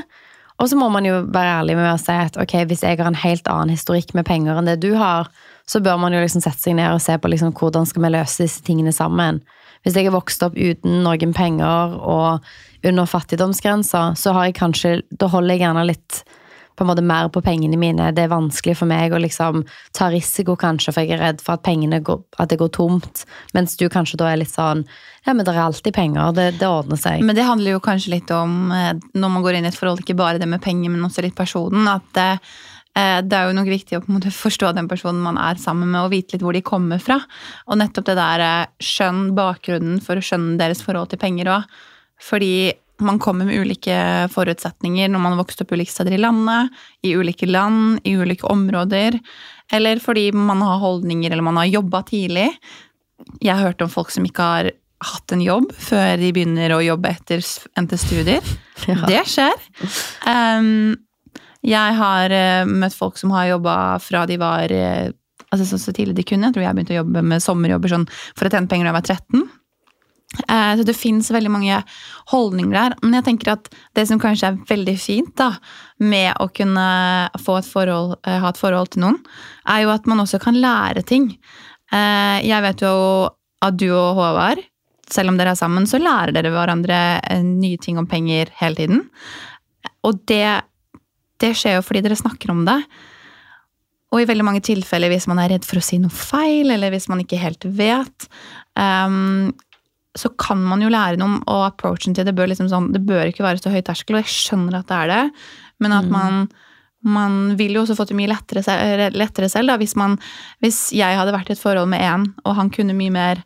Og 0.58 0.72
så 0.72 0.80
må 0.80 0.88
man 0.90 1.06
jo 1.06 1.20
være 1.30 1.60
ærlig 1.60 1.76
med 1.78 1.92
å 1.92 2.00
si 2.02 2.16
at 2.18 2.40
ok, 2.42 2.56
hvis 2.72 2.82
jeg 2.82 2.98
har 2.98 3.06
en 3.06 3.20
helt 3.22 3.46
annen 3.54 3.76
historikk 3.76 4.16
med 4.18 4.26
penger 4.26 4.58
enn 4.58 4.66
det 4.66 4.80
du 4.82 4.96
har, 4.98 5.30
så 5.70 5.84
bør 5.86 6.00
man 6.02 6.16
jo 6.16 6.24
liksom 6.24 6.42
sette 6.42 6.64
seg 6.64 6.80
ned 6.80 6.96
og 6.96 7.04
se 7.06 7.14
på 7.22 7.30
liksom 7.30 7.54
hvordan 7.54 7.86
skal 7.86 8.08
vi 8.08 8.14
løse 8.16 8.48
disse 8.48 8.66
tingene 8.66 8.96
sammen. 8.96 9.44
Hvis 9.86 9.94
jeg 9.94 10.10
er 10.10 10.18
vokst 10.18 10.42
opp 10.42 10.58
uten 10.58 11.04
noen 11.06 11.38
penger 11.38 11.94
og 12.02 12.50
under 12.82 13.06
fattigdomsgrensa, 13.14 14.08
så 14.18 14.34
har 14.34 14.50
jeg 14.50 14.58
kanskje 14.58 14.98
Da 15.14 15.30
holder 15.30 15.54
jeg 15.54 15.68
gjerne 15.68 15.86
litt 15.92 16.24
på 16.78 16.86
en 16.86 16.90
måte 16.92 17.04
mer 17.06 17.30
på 17.34 17.42
pengene 17.42 17.78
mine. 17.80 18.12
Det 18.14 18.24
er 18.24 18.32
vanskelig 18.32 18.78
for 18.78 18.90
meg 18.90 19.14
å 19.14 19.22
liksom 19.22 19.64
ta 19.98 20.12
risiko, 20.14 20.56
kanskje, 20.60 20.94
for 20.94 21.04
jeg 21.04 21.18
er 21.18 21.24
redd 21.24 21.42
for 21.44 21.58
at 21.58 21.66
pengene 21.66 22.00
går, 22.06 22.22
at 22.38 22.52
det 22.52 22.60
går 22.62 22.70
tomt. 22.78 23.24
Mens 23.58 23.74
du 23.80 23.88
kanskje 23.90 24.20
da 24.22 24.30
er 24.32 24.42
litt 24.44 24.54
sånn 24.54 24.86
Ja, 25.26 25.34
men 25.34 25.44
det 25.44 25.52
er 25.52 25.66
alltid 25.66 25.96
penger. 25.96 26.32
Det, 26.38 26.48
det 26.62 26.70
ordner 26.70 27.00
seg. 27.02 27.26
Men 27.26 27.36
det 27.36 27.48
handler 27.48 27.74
jo 27.74 27.84
kanskje 27.84 28.14
litt 28.14 28.32
om, 28.32 28.72
eh, 28.72 28.94
når 29.18 29.34
man 29.34 29.44
går 29.44 29.58
inn 29.58 29.68
i 29.68 29.72
et 29.72 29.76
forhold, 29.76 30.06
ikke 30.06 30.16
bare 30.16 30.40
det 30.40 30.48
med 30.48 30.64
penger, 30.64 30.94
men 30.94 31.04
også 31.04 31.26
litt 31.26 31.36
personen. 31.36 31.90
at 31.92 32.08
det, 32.16 32.30
eh, 32.96 33.20
det 33.26 33.36
er 33.36 33.50
jo 33.50 33.58
nok 33.58 33.68
viktig 33.74 33.98
å 33.98 34.06
på 34.06 34.14
en 34.14 34.20
måte 34.20 34.32
forstå 34.32 34.72
den 34.78 34.88
personen 34.88 35.20
man 35.26 35.42
er 35.42 35.60
sammen 35.60 35.92
med, 35.92 36.06
og 36.06 36.14
vite 36.14 36.38
litt 36.38 36.46
hvor 36.46 36.56
de 36.56 36.64
kommer 36.64 37.02
fra. 37.04 37.20
Og 37.68 37.82
nettopp 37.82 38.08
det 38.08 38.20
der 38.22 38.46
eh, 38.46 38.74
skjønn 38.80 39.34
bakgrunnen 39.36 40.00
for 40.06 40.16
å 40.16 40.24
skjønne 40.24 40.60
deres 40.62 40.86
forhold 40.86 41.12
til 41.12 41.20
penger 41.26 41.52
òg. 41.58 41.80
Fordi 42.24 42.54
man 43.04 43.20
kommer 43.22 43.48
med 43.48 43.60
ulike 43.62 43.98
forutsetninger 44.34 45.12
når 45.12 45.22
man 45.24 45.36
har 45.36 45.42
vokst 45.44 45.62
opp 45.64 45.74
ulike 45.76 45.94
steder 45.94 46.16
i 46.18 46.22
landet, 46.22 46.74
i 47.06 47.14
ulike 47.18 47.50
land, 47.50 48.02
i 48.08 48.16
ulike 48.18 48.48
områder, 48.50 49.20
eller 49.74 50.02
fordi 50.04 50.32
man 50.32 50.62
har 50.66 50.82
holdninger 50.82 51.32
eller 51.32 51.46
man 51.46 51.60
har 51.62 51.70
jobba 51.70 52.04
tidlig. 52.08 52.50
Jeg 53.42 53.54
har 53.54 53.70
hørt 53.70 53.82
om 53.84 53.92
folk 53.92 54.14
som 54.14 54.26
ikke 54.28 54.52
har 54.52 54.72
hatt 55.04 55.34
en 55.34 55.44
jobb 55.46 55.70
før 55.78 56.18
de 56.18 56.32
begynner 56.34 56.74
å 56.74 56.82
jobbe 56.82 57.12
etter 57.14 57.44
endte 57.78 58.00
studier. 58.02 58.46
Ja. 58.88 59.02
Det 59.10 59.24
skjer. 59.28 59.56
Um, 60.30 60.94
jeg 61.66 61.96
har 61.98 62.32
uh, 62.32 62.70
møtt 62.70 62.94
folk 62.96 63.18
som 63.20 63.34
har 63.34 63.50
jobba 63.50 63.74
fra 64.00 64.22
de 64.30 64.38
var 64.40 64.70
uh, 64.72 65.10
altså 65.50 65.66
så, 65.66 65.80
så, 65.82 65.94
tidlig 65.98 66.14
de 66.20 66.26
kunne. 66.30 66.48
Jeg 66.48 66.56
tror 66.56 66.66
jeg 66.68 66.78
begynte 66.78 66.96
å 66.96 67.00
jobbe 67.02 67.24
med 67.26 67.44
sommerjobber 67.44 67.92
sånn, 67.92 68.06
for 68.38 68.48
å 68.48 68.54
tjene 68.54 68.70
penger 68.72 68.88
da 68.88 68.94
jeg 68.94 68.98
var 69.00 69.08
13. 69.10 69.48
Eh, 70.36 70.78
så 70.78 70.84
det 70.84 70.96
fins 70.98 71.30
veldig 71.32 71.52
mange 71.52 71.80
holdninger 72.32 72.76
der. 72.76 72.96
Men 73.02 73.18
jeg 73.20 73.28
tenker 73.30 73.54
at 73.54 73.70
det 73.96 74.08
som 74.10 74.20
kanskje 74.22 74.52
er 74.52 74.62
veldig 74.70 74.96
fint 75.00 75.34
da, 75.40 75.54
med 76.04 76.34
å 76.44 76.50
kunne 76.52 76.88
få 77.42 77.60
et 77.62 77.70
forhold, 77.70 78.18
eh, 78.28 78.40
ha 78.44 78.52
et 78.52 78.60
forhold 78.60 78.92
til 78.94 79.06
noen, 79.06 79.20
er 79.68 79.86
jo 79.86 79.94
at 79.96 80.08
man 80.10 80.24
også 80.24 80.42
kan 80.44 80.60
lære 80.60 81.06
ting. 81.08 81.32
Eh, 81.94 82.38
jeg 82.44 82.66
vet 82.66 82.84
jo 82.84 82.96
at 83.64 83.78
du 83.80 83.88
og 83.90 84.20
Håvard, 84.20 84.62
selv 85.10 85.32
om 85.32 85.38
dere 85.40 85.56
er 85.56 85.60
sammen, 85.60 85.88
så 85.88 86.02
lærer 86.02 86.36
dere 86.36 86.52
hverandre 86.52 86.98
nye 87.48 87.80
ting 87.80 87.98
om 87.98 88.06
penger 88.06 88.52
hele 88.60 88.76
tiden. 88.76 89.06
Og 90.04 90.20
det, 90.28 90.60
det 91.40 91.54
skjer 91.56 91.78
jo 91.78 91.86
fordi 91.86 92.04
dere 92.04 92.20
snakker 92.20 92.52
om 92.52 92.66
det. 92.68 92.82
Og 94.12 94.22
i 94.22 94.28
veldig 94.28 94.46
mange 94.46 94.64
tilfeller 94.64 95.12
hvis 95.12 95.28
man 95.32 95.40
er 95.40 95.54
redd 95.56 95.66
for 95.68 95.80
å 95.80 95.84
si 95.84 95.98
noe 96.00 96.12
feil, 96.12 96.70
eller 96.76 96.92
hvis 96.92 97.08
man 97.12 97.24
ikke 97.24 97.40
helt 97.40 97.64
vet, 97.80 98.28
um, 98.76 99.56
så 100.18 100.32
kan 100.40 100.62
man 100.66 100.82
jo 100.84 100.92
lære 100.92 101.20
noe 101.20 101.30
om, 101.30 101.38
og 101.46 101.66
approachen 101.70 102.16
til 102.18 102.28
det 102.28 102.36
bør 102.38 102.50
liksom 102.52 102.70
sånn, 102.72 102.92
det 102.94 103.04
bør 103.08 103.30
ikke 103.30 103.46
være 103.46 103.62
så 103.62 103.74
høy 103.74 103.82
terskel, 103.86 104.18
og 104.18 104.26
jeg 104.26 104.34
skjønner 104.34 104.80
at 104.80 104.90
det 104.90 104.98
er 104.98 105.12
det, 105.14 105.24
men 105.84 105.96
at 105.96 106.08
mm. 106.08 106.16
man, 106.16 106.48
man 107.18 107.40
vil 107.60 107.78
jo 107.78 107.84
også 107.86 107.98
få 108.00 108.08
det 108.10 108.18
mye 108.18 108.32
lettere, 108.32 109.10
lettere 109.14 109.50
selv. 109.54 109.72
Da. 109.72 109.78
Hvis, 109.82 109.96
man, 110.00 110.18
hvis 110.64 110.88
jeg 110.98 111.20
hadde 111.20 111.36
vært 111.36 111.52
i 111.52 111.58
et 111.58 111.62
forhold 111.62 111.90
med 111.92 112.04
en, 112.04 112.30
og 112.46 112.58
han 112.58 112.74
kunne 112.74 112.98
mye 112.98 113.14
mer 113.14 113.44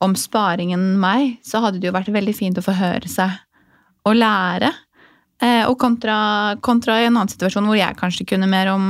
om 0.00 0.16
sparing 0.16 0.72
enn 0.74 0.94
meg, 1.00 1.38
så 1.46 1.60
hadde 1.62 1.80
det 1.80 1.90
jo 1.90 1.96
vært 1.96 2.12
veldig 2.12 2.34
fint 2.36 2.58
å 2.58 2.64
få 2.64 2.74
høre 2.78 3.10
seg 3.10 3.36
og 4.08 4.16
lære. 4.16 4.72
Eh, 5.40 5.62
og 5.68 5.76
kontra, 5.80 6.56
kontra, 6.64 6.98
i 7.00 7.08
en 7.08 7.14
annen 7.14 7.30
situasjon 7.32 7.68
hvor 7.68 7.78
jeg 7.78 7.98
kanskje 8.00 8.26
kunne 8.32 8.48
mer 8.50 8.72
om 8.72 8.86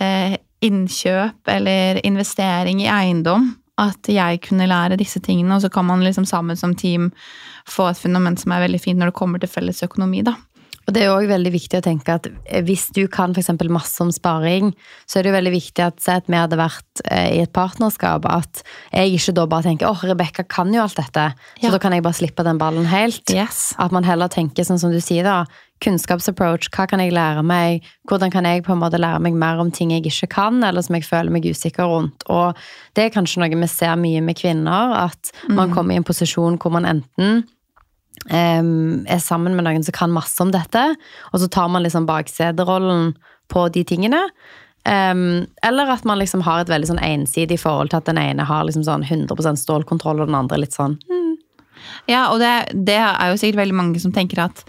eh, 0.00 0.36
innkjøp 0.64 1.50
eller 1.50 2.00
investering 2.06 2.80
i 2.84 2.90
eiendom 2.92 3.50
at 3.80 4.08
jeg 4.10 4.40
kunne 4.46 4.68
lære 4.70 4.98
disse 5.00 5.20
tingene, 5.24 5.56
og 5.56 5.64
så 5.64 5.70
kan 5.72 5.86
man 5.88 6.04
liksom 6.04 6.26
sammen 6.28 6.58
som 6.58 6.76
team 6.78 7.10
få 7.70 7.90
et 7.90 7.98
fundament 7.98 8.40
som 8.40 8.54
er 8.54 8.66
veldig 8.68 8.82
fint 8.82 9.00
når 9.00 9.10
det 9.10 9.18
kommer 9.18 9.42
til 9.42 9.50
felles 9.50 9.82
økonomi. 9.86 10.22
da. 10.26 10.36
Og 10.84 10.92
det 10.92 11.04
er 11.04 11.14
òg 11.14 11.28
veldig 11.30 11.52
viktig 11.54 11.78
å 11.78 11.84
tenke 11.84 12.16
at 12.18 12.26
eh, 12.28 12.60
hvis 12.64 12.90
du 12.96 13.06
kan 13.12 13.32
f.eks. 13.32 13.50
masse 13.72 14.02
om 14.04 14.10
sparing, 14.12 14.72
så 15.08 15.18
er 15.18 15.24
det 15.24 15.32
jo 15.32 15.36
veldig 15.38 15.52
viktig 15.54 15.84
at 15.84 16.02
se 16.04 16.16
at 16.20 16.28
vi 16.28 16.36
hadde 16.36 16.58
vært 16.60 17.04
eh, 17.08 17.30
i 17.38 17.42
et 17.44 17.52
partnerskap, 17.56 18.28
at 18.28 18.64
jeg 18.92 19.16
ikke 19.16 19.36
da 19.38 19.46
bare 19.50 19.68
tenker 19.70 19.88
åh, 19.88 19.96
oh, 19.96 20.08
Rebekka 20.12 20.44
kan 20.44 20.72
jo 20.74 20.82
alt 20.84 20.98
dette, 21.00 21.30
så 21.56 21.68
ja. 21.68 21.72
da 21.72 21.80
kan 21.82 21.96
jeg 21.96 22.04
bare 22.04 22.20
slippe 22.20 22.44
den 22.46 22.60
ballen 22.60 22.88
helt. 22.90 23.24
Yes. 23.32 23.72
At 23.80 23.96
man 23.96 24.04
heller 24.04 24.32
tenker 24.32 24.66
sånn 24.68 24.82
som 24.82 24.92
du 24.92 25.00
sier, 25.04 25.24
da. 25.24 25.44
Kunnskapsapproach. 25.84 26.70
Hva 26.74 26.86
kan 26.90 27.02
jeg 27.02 27.14
lære 27.14 27.44
meg? 27.46 27.84
Hvordan 28.08 28.32
kan 28.32 28.48
jeg 28.48 28.64
på 28.66 28.74
en 28.74 28.80
måte 28.82 29.00
lære 29.00 29.20
meg 29.24 29.36
mer 29.38 29.60
om 29.62 29.72
ting 29.74 29.92
jeg 29.94 30.06
ikke 30.08 30.30
kan, 30.36 30.62
eller 30.64 30.84
som 30.84 30.96
jeg 30.96 31.06
føler 31.06 31.34
meg 31.34 31.46
usikker 31.46 31.88
rundt? 31.90 32.24
Og 32.32 32.58
det 32.96 33.06
er 33.06 33.14
kanskje 33.14 33.42
noe 33.42 33.52
vi 33.52 33.70
ser 33.70 33.96
mye 34.00 34.22
med 34.24 34.38
kvinner, 34.40 34.96
at 35.04 35.34
man 35.48 35.68
mm. 35.68 35.76
kommer 35.76 35.94
i 35.94 36.00
en 36.00 36.08
posisjon 36.08 36.58
hvor 36.60 36.74
man 36.74 36.88
enten 36.88 37.44
um, 38.30 39.04
er 39.06 39.22
sammen 39.22 39.56
med 39.56 39.66
noen 39.66 39.84
som 39.84 39.96
kan 39.96 40.12
masse 40.14 40.40
om 40.42 40.52
dette, 40.54 40.84
og 41.32 41.40
så 41.40 41.48
tar 41.52 41.70
man 41.72 41.84
liksom 41.84 42.08
baksederollen 42.08 43.12
på 43.52 43.68
de 43.74 43.84
tingene. 43.84 44.22
Um, 44.84 45.46
eller 45.64 45.88
at 45.94 46.04
man 46.04 46.20
liksom 46.20 46.42
har 46.44 46.60
et 46.60 46.68
veldig 46.68 46.90
sånn 46.90 47.04
ensidig 47.04 47.56
forhold 47.62 47.92
til 47.92 48.02
at 48.02 48.08
den 48.10 48.20
ene 48.20 48.44
har 48.44 48.66
liksom 48.68 48.84
sånn 48.84 49.06
100% 49.06 49.60
stålkontroll, 49.62 50.20
og 50.20 50.28
den 50.28 50.36
andre 50.36 50.60
litt 50.60 50.76
sånn 50.76 50.98
hmm. 51.08 51.30
Ja, 52.08 52.26
og 52.32 52.38
det, 52.40 52.52
det, 52.86 52.98
er 53.00 53.30
jo 53.30 53.38
sikkert 53.40 53.62
veldig 53.62 53.76
mange 53.76 54.00
som 54.00 54.12
tenker 54.12 54.42
at 54.44 54.60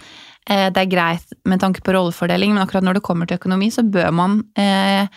det 0.46 0.82
er 0.82 0.92
greit 0.92 1.32
med 1.50 1.62
tanke 1.62 1.82
på 1.82 1.96
rollefordeling, 1.96 2.54
men 2.54 2.62
akkurat 2.62 2.86
når 2.86 3.00
det 3.00 3.06
kommer 3.08 3.30
til 3.30 3.40
økonomi, 3.40 3.72
så 3.74 3.82
bør 3.82 4.12
man 4.14 4.44
eh, 4.62 5.10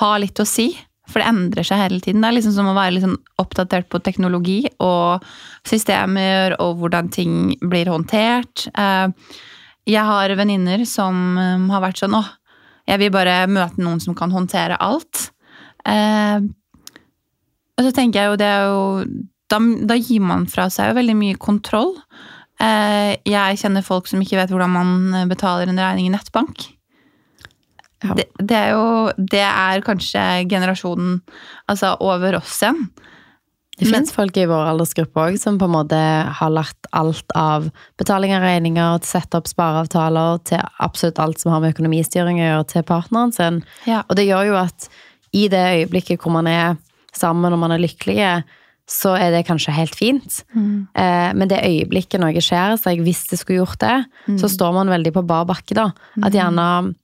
ha 0.00 0.10
litt 0.18 0.42
å 0.42 0.48
si. 0.48 0.72
For 1.10 1.20
det 1.20 1.28
endrer 1.28 1.66
seg 1.66 1.80
hele 1.82 2.00
tiden. 2.02 2.22
Det 2.22 2.30
er 2.30 2.36
liksom 2.36 2.54
som 2.56 2.70
å 2.70 2.76
være 2.76 2.94
liksom 2.96 3.16
oppdatert 3.42 3.88
på 3.92 4.00
teknologi 4.06 4.60
og 4.82 5.24
systemer 5.68 6.54
og 6.62 6.78
hvordan 6.80 7.10
ting 7.12 7.34
blir 7.60 7.90
håndtert. 7.90 8.68
Eh, 8.72 9.34
jeg 9.90 10.06
har 10.06 10.36
venninner 10.38 10.84
som 10.86 11.16
um, 11.34 11.66
har 11.74 11.82
vært 11.82 11.98
sånn 11.98 12.14
Å, 12.14 12.22
jeg 12.86 13.00
vil 13.02 13.10
bare 13.14 13.48
møte 13.50 13.82
noen 13.82 13.98
som 14.02 14.14
kan 14.18 14.30
håndtere 14.34 14.78
alt. 14.82 15.28
Eh, 15.88 16.38
og 17.72 17.86
så 17.88 17.92
tenker 17.96 18.20
jeg 18.20 18.30
jo 18.30 18.38
det 18.38 18.48
er 18.48 18.66
jo 18.70 18.82
da, 19.52 19.58
da 19.90 19.98
gir 19.98 20.22
man 20.24 20.46
fra 20.48 20.68
seg 20.72 20.92
jo 20.92 20.98
veldig 21.00 21.16
mye 21.18 21.40
kontroll. 21.40 21.96
Eh, 22.62 23.16
jeg 23.26 23.58
kjenner 23.62 23.84
folk 23.86 24.06
som 24.10 24.22
ikke 24.22 24.38
vet 24.38 24.52
hvordan 24.52 24.72
man 24.72 25.28
betaler 25.30 25.70
en 25.70 25.80
regning 25.82 26.08
i 26.08 26.14
nettbank. 26.14 26.68
Ja. 28.02 28.16
Det, 28.18 28.26
det 28.42 28.56
er 28.58 28.72
jo 28.74 28.86
Det 29.14 29.44
er 29.46 29.82
kanskje 29.86 30.22
generasjonen 30.50 31.20
altså 31.70 31.94
over 32.02 32.40
oss 32.40 32.56
igjen. 32.62 32.88
Det 33.78 33.88
fins 33.88 34.12
folk 34.14 34.36
i 34.36 34.44
vår 34.46 34.68
aldersgruppe 34.70 35.22
òg 35.24 35.36
som 35.40 35.56
på 35.58 35.66
en 35.66 35.74
måte 35.74 35.98
har 36.38 36.50
lært 36.52 36.88
alt 36.94 37.32
av 37.38 37.70
betaling 37.98 38.34
av 38.36 38.44
regninger 38.44 39.00
til 39.00 39.08
å 39.08 39.10
sette 39.10 39.40
opp 39.40 39.48
spareavtaler 39.50 40.42
til 40.46 40.60
absolutt 40.84 41.18
alt 41.22 41.40
som 41.42 41.54
har 41.54 41.62
med 41.64 41.72
økonomistyring 41.72 42.38
å 42.42 42.44
gjøre, 42.44 42.68
til 42.70 42.84
partneren 42.86 43.32
sin. 43.34 43.62
Ja. 43.88 44.04
Og 44.06 44.18
det 44.20 44.28
gjør 44.28 44.52
jo 44.52 44.58
at 44.60 44.86
i 45.32 45.46
det 45.50 45.62
øyeblikket 45.80 46.20
hvor 46.22 46.34
man 46.36 46.50
er 46.50 46.76
sammen 47.16 47.54
og 47.54 47.62
man 47.64 47.74
er 47.74 47.82
lykkelige, 47.82 48.42
så 48.90 49.14
er 49.16 49.30
det 49.34 49.44
kanskje 49.46 49.74
helt 49.74 49.94
fint. 49.96 50.40
Eh, 50.98 51.30
men 51.38 51.50
det 51.50 51.62
øyeblikket 51.64 52.20
noe 52.20 52.42
skjer 52.42 52.76
så 52.76 52.92
jeg 52.92 53.04
hvis 53.06 53.26
det 53.30 53.38
skulle 53.40 53.62
gjort 53.62 53.80
det, 53.80 53.98
så 54.40 54.50
står 54.50 54.74
man 54.74 54.92
veldig 54.92 55.14
på 55.14 55.24
bar 55.26 55.46
bakke, 55.48 55.76
da. 55.78 55.90
At 56.22 56.34
gjerne 56.36 56.94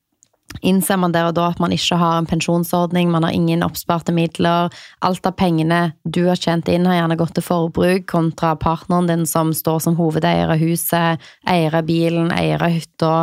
innser 0.64 0.96
man 0.96 1.12
der 1.12 1.28
og 1.28 1.36
da 1.36 1.50
at 1.52 1.60
man 1.60 1.74
ikke 1.74 1.98
har 2.00 2.18
en 2.18 2.28
pensjonsordning, 2.28 3.10
man 3.12 3.26
har 3.26 3.36
ingen 3.36 3.62
oppsparte 3.66 4.14
midler. 4.16 4.72
Alt 5.04 5.26
av 5.28 5.36
pengene 5.38 5.92
du 6.08 6.24
har 6.26 6.40
tjent 6.40 6.68
inn, 6.72 6.88
har 6.88 7.02
gjerne 7.02 7.18
gått 7.20 7.36
til 7.36 7.46
forbruk, 7.46 8.08
kontra 8.10 8.54
partneren 8.58 9.10
din 9.10 9.26
som 9.28 9.52
står 9.54 9.84
som 9.84 9.98
hovedeier 10.00 10.50
av 10.50 10.60
huset, 10.60 11.22
eier 11.48 11.76
av 11.76 11.88
bilen, 11.88 12.32
eier 12.34 12.64
av 12.64 12.74
hytta, 12.74 13.14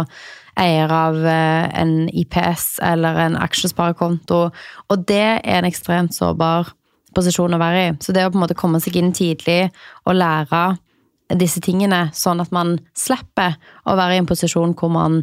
eier 0.61 0.91
av 0.93 1.19
eh, 1.27 1.67
en 1.81 1.97
IPS 2.13 2.79
eller 2.85 3.19
en 3.25 3.37
aksjesparekonto. 3.41 4.41
Og 4.89 5.05
det 5.09 5.25
er 5.41 5.59
en 5.59 5.67
ekstremt 5.67 6.15
sårbar 6.15 6.71
posisjon 7.15 7.55
å 7.55 7.61
være 7.61 7.83
i. 7.85 7.93
Så 8.03 8.15
det 8.15 8.25
å 8.25 8.31
på 8.31 8.39
en 8.39 8.45
måte 8.45 8.57
komme 8.57 8.81
seg 8.83 8.97
inn 8.99 9.13
tidlig 9.15 9.69
og 10.05 10.17
lære 10.19 10.65
disse 11.39 11.61
tingene, 11.63 12.09
sånn 12.13 12.43
at 12.43 12.51
man 12.53 12.75
slipper 12.97 13.55
å 13.89 13.95
være 13.97 14.17
i 14.17 14.21
en 14.21 14.29
posisjon 14.29 14.75
hvor 14.77 14.91
man 14.93 15.21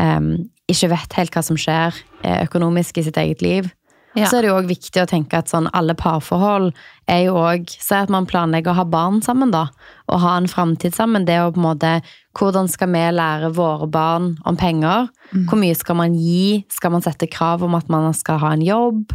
um, 0.00 0.30
ikke 0.70 0.92
vet 0.94 1.16
helt 1.18 1.34
hva 1.34 1.42
som 1.44 1.58
skjer 1.60 1.92
eh, 2.24 2.38
økonomisk 2.46 2.98
i 2.98 3.04
sitt 3.04 3.18
eget 3.20 3.42
liv. 3.44 3.68
Ja. 4.14 4.26
Så 4.28 4.38
er 4.38 4.44
det 4.44 4.50
jo 4.50 4.56
òg 4.58 4.68
viktig 4.68 5.00
å 5.00 5.08
tenke 5.08 5.38
at 5.40 5.48
sånn 5.48 5.70
alle 5.72 5.94
parforhold 5.96 6.72
er 7.10 7.22
jo 7.26 7.36
òg 7.40 7.70
Si 7.72 7.94
at 7.96 8.10
man 8.12 8.26
planlegger 8.28 8.74
å 8.74 8.80
ha 8.82 8.84
barn 8.88 9.22
sammen, 9.24 9.52
da, 9.54 9.66
og 10.12 10.20
ha 10.20 10.34
en 10.36 10.48
framtid 10.50 10.94
sammen. 10.96 11.24
Det 11.24 11.34
er 11.34 11.46
jo 11.46 11.54
på 11.54 11.62
en 11.62 11.68
måte 11.70 11.94
Hvordan 12.36 12.68
skal 12.72 12.88
vi 12.92 13.02
lære 13.12 13.52
våre 13.56 13.88
barn 13.92 14.34
om 14.48 14.56
penger? 14.56 15.08
Hvor 15.48 15.60
mye 15.60 15.76
skal 15.76 15.98
man 16.00 16.14
gi? 16.16 16.62
Skal 16.72 16.94
man 16.94 17.04
sette 17.04 17.28
krav 17.28 17.64
om 17.64 17.76
at 17.76 17.88
man 17.92 18.08
skal 18.16 18.40
ha 18.40 18.52
en 18.56 18.64
jobb? 18.64 19.12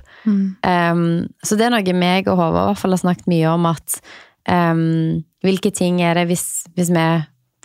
Um, 0.66 1.26
så 1.46 1.58
det 1.58 1.68
er 1.68 1.74
noe 1.74 1.98
meg 1.98 2.30
og 2.30 2.38
Håvard 2.38 2.64
i 2.64 2.70
hvert 2.72 2.84
fall 2.84 2.94
har 2.94 3.02
snakket 3.02 3.32
mye 3.32 3.54
om 3.54 3.66
at 3.70 3.98
um, 4.50 5.24
Hvilke 5.46 5.70
ting 5.74 6.02
er 6.02 6.18
det 6.18 6.28
hvis, 6.32 6.66
hvis 6.76 6.90
vi 6.94 7.08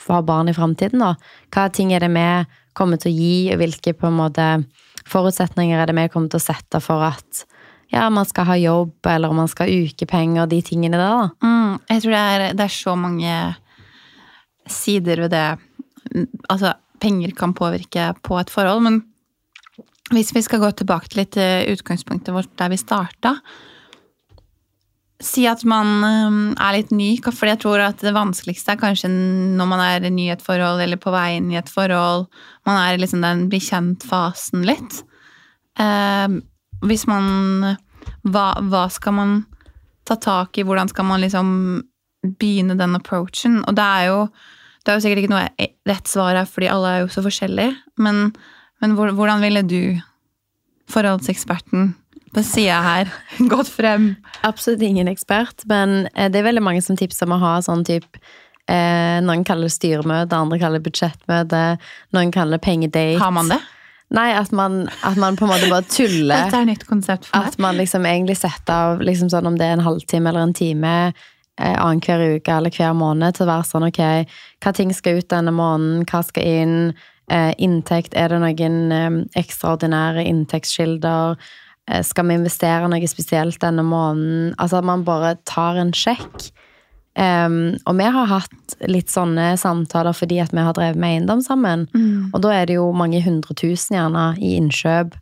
får 0.03 0.25
barn 0.29 0.51
i 0.51 0.57
framtiden, 0.57 1.01
da? 1.01 1.15
Hva 1.55 1.69
ting 1.73 1.93
er 1.95 2.05
det 2.05 2.11
vi 2.13 2.27
kommer 2.77 3.01
til 3.01 3.13
å 3.13 3.17
gi, 3.17 3.37
og 3.53 3.61
hvilke 3.61 3.95
på 3.97 4.09
en 4.09 4.19
måte 4.19 4.47
forutsetninger 5.09 5.81
er 5.81 5.91
det 5.91 5.97
vi 5.99 6.09
kommer 6.13 6.33
til 6.33 6.41
å 6.41 6.45
sette 6.45 6.81
for 6.85 7.05
at 7.07 7.45
ja, 7.93 8.07
man 8.09 8.25
skal 8.25 8.47
ha 8.49 8.57
jobb, 8.57 8.95
eller 9.05 9.33
om 9.33 9.43
man 9.43 9.51
skal 9.51 9.69
ha 9.69 9.83
ukepenger, 9.85 10.49
de 10.49 10.63
tingene 10.65 10.97
der, 10.97 11.13
da. 11.13 11.27
Mm, 11.45 11.75
jeg 11.91 12.05
tror 12.05 12.15
det 12.15 12.23
er, 12.23 12.45
det 12.57 12.65
er 12.65 12.73
så 12.73 12.95
mange 12.97 13.35
sider 14.73 15.25
ved 15.27 15.35
det. 15.35 15.49
Altså, 16.49 16.73
penger 17.03 17.35
kan 17.37 17.53
påvirke 17.57 18.13
på 18.25 18.39
et 18.41 18.53
forhold, 18.53 18.87
men 18.87 19.03
hvis 20.13 20.33
vi 20.35 20.43
skal 20.45 20.63
gå 20.63 20.71
tilbake 20.77 21.11
til 21.11 21.23
litt 21.23 21.37
eh, 21.41 21.69
utgangspunktet 21.73 22.35
vårt 22.35 22.53
der 22.61 22.73
vi 22.73 22.81
starta 22.81 23.37
Si 25.23 25.45
at 25.47 25.63
man 25.69 26.03
eh, 26.07 26.39
er 26.67 26.77
litt 26.77 26.91
ny, 26.95 27.15
for 27.29 27.47
jeg 27.47 27.61
tror 27.63 27.85
at 27.85 28.03
det 28.03 28.15
vanskeligste 28.17 28.75
er 28.75 28.81
kanskje 28.81 29.11
når 29.13 29.69
man 29.71 29.83
er 29.85 30.09
ny 30.11 30.27
i 30.27 30.35
et 30.35 30.43
forhold, 30.43 30.83
eller 30.83 31.01
på 31.01 31.13
vei 31.15 31.37
inn 31.39 31.53
i 31.53 31.61
et 31.61 31.71
forhold. 31.71 32.27
Man 32.69 32.81
er 32.81 32.97
i 32.97 33.03
liksom 33.03 33.23
den 33.25 33.47
bli 33.53 33.63
kjent-fasen 33.63 34.67
litt. 34.67 35.03
Eh, 35.81 36.41
hvis 36.83 37.07
man 37.07 37.77
hva, 38.27 38.47
hva 38.59 38.87
skal 38.93 39.17
man 39.17 39.39
ta 40.09 40.17
tak 40.19 40.59
i? 40.59 40.67
Hvordan 40.67 40.91
skal 40.91 41.07
man 41.09 41.23
liksom 41.23 41.49
begynne 42.39 42.77
den 42.79 42.99
approachen? 42.99 43.61
Og 43.67 43.77
det 43.79 43.87
er 43.87 44.09
jo, 44.11 44.19
det 44.83 44.93
er 44.93 44.99
jo 44.99 45.05
sikkert 45.05 45.23
ikke 45.23 45.35
noe 45.35 45.71
rett 45.91 46.11
svar 46.11 46.37
her, 46.39 46.49
fordi 46.49 46.71
alle 46.73 46.93
er 46.93 47.05
jo 47.05 47.13
så 47.15 47.25
forskjellige. 47.25 47.75
Men, 48.03 48.31
men 48.83 48.97
hvordan 48.99 49.43
ville 49.45 49.65
du, 49.67 49.83
forholdseksperten 50.93 51.93
på 52.35 52.45
sida 52.47 52.81
her, 52.85 53.11
gått 53.53 53.71
frem? 53.73 54.15
Absolutt 54.47 54.83
ingen 54.83 55.11
ekspert, 55.11 55.67
men 55.71 56.07
eh, 56.15 56.31
det 56.33 56.41
er 56.41 56.49
veldig 56.51 56.65
mange 56.65 56.83
som 56.85 56.99
tipser 56.99 57.29
om 57.29 57.37
å 57.37 57.43
ha 57.43 57.53
sånn 57.65 57.85
type 57.89 58.19
eh, 58.71 59.21
Noen 59.25 59.45
kaller 59.49 59.69
det 59.69 59.77
styremøte, 59.77 60.39
andre 60.39 60.59
kaller 60.63 60.81
det 60.81 60.89
budsjettmøte, 60.89 61.63
noen 62.17 62.35
kaller 62.35 62.59
det 62.59 62.67
pengedate. 62.67 63.21
Har 63.23 63.35
man 63.35 63.53
det? 63.53 63.61
Nei, 64.13 64.29
at 64.37 64.53
man, 64.53 64.89
at 65.09 65.17
man 65.17 65.39
på 65.41 65.47
en 65.47 65.53
måte 65.55 65.69
bare 65.73 65.87
tuller. 65.89 66.37
Dette 66.45 66.61
er 66.61 66.69
nytt 66.69 66.85
konsept 66.89 67.29
for 67.31 67.39
meg. 67.39 67.53
At 67.53 67.63
man 67.63 67.79
liksom 67.81 68.09
egentlig 68.09 68.37
setter 68.43 68.73
av 68.75 69.05
liksom 69.05 69.31
sånn 69.33 69.49
om 69.49 69.57
det 69.61 69.69
er 69.69 69.79
en 69.79 69.87
halvtime 69.87 70.29
eller 70.29 70.49
en 70.49 70.57
time 70.57 70.93
eh, 71.61 71.77
annenhver 71.79 72.37
uke 72.37 72.59
eller 72.59 72.75
hver 72.77 72.93
måned 72.97 73.37
til 73.37 73.47
å 73.47 73.53
være 73.55 73.69
sånn 73.71 73.89
ok, 73.89 74.03
hva 74.65 74.75
ting 74.77 74.93
skal 74.97 75.23
ut 75.23 75.31
denne 75.33 75.55
måneden, 75.57 76.05
hva 76.11 76.21
skal 76.29 76.45
inn, 76.45 76.77
eh, 77.33 77.53
inntekt, 77.57 78.13
er 78.13 78.33
det 78.33 78.43
noen 78.43 78.79
eh, 78.93 79.19
ekstraordinære 79.41 80.27
inntektskilder, 80.29 81.41
skal 82.07 82.29
vi 82.29 82.35
investere 82.39 82.89
noe 82.89 83.09
spesielt 83.11 83.59
denne 83.61 83.83
måneden, 83.83 84.53
altså 84.59 84.79
at 84.79 84.85
man 84.87 85.03
bare 85.05 85.35
tar 85.49 85.77
en 85.83 85.91
sjekk. 85.93 86.51
Um, 87.13 87.75
og 87.85 87.99
vi 87.99 88.05
har 88.09 88.29
hatt 88.31 88.77
litt 88.89 89.11
sånne 89.13 89.51
samtaler 89.61 90.15
fordi 90.17 90.39
at 90.41 90.55
vi 90.57 90.63
har 90.65 90.73
drevet 90.73 90.97
med 90.97 91.19
eiendom 91.19 91.43
sammen. 91.45 91.83
Og 92.33 92.39
da 92.41 92.55
er 92.57 92.67
det 92.71 92.79
jo 92.79 92.87
mange 92.97 93.21
hundre 93.21 93.53
tusen 93.59 93.99
gjerne 93.99 94.31
i 94.41 94.55
innkjøp 94.57 95.19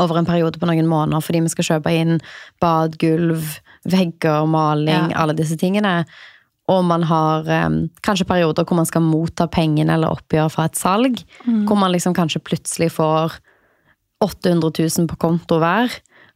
over 0.00 0.16
en 0.16 0.24
periode 0.26 0.58
på 0.58 0.66
noen 0.66 0.86
måneder, 0.88 1.20
fordi 1.20 1.42
vi 1.44 1.52
skal 1.52 1.64
kjøpe 1.68 1.92
inn 1.92 2.20
bad, 2.62 2.96
gulv, 2.98 3.58
vegger, 3.84 4.46
maling, 4.48 5.10
Ja. 5.12 5.20
alle 5.20 5.34
disse 5.36 5.58
tingene. 5.60 6.06
Og 6.72 6.80
man 6.88 7.02
har 7.04 7.44
um, 7.66 7.90
kanskje 8.00 8.24
perioder 8.26 8.64
hvor 8.64 8.78
man 8.80 8.86
skal 8.88 9.02
motta 9.04 9.44
pengene 9.46 9.92
eller 9.98 10.08
oppgjør 10.16 10.48
fra 10.54 10.64
et 10.70 10.76
salg, 10.80 11.20
hvor 11.68 11.76
man 11.76 11.92
liksom 11.92 12.14
kanskje 12.16 12.40
plutselig 12.40 12.88
får 12.96 13.36
800 14.22 14.70
000 14.98 15.08
på 15.10 15.16
konto 15.16 15.58
hver. 15.62 15.92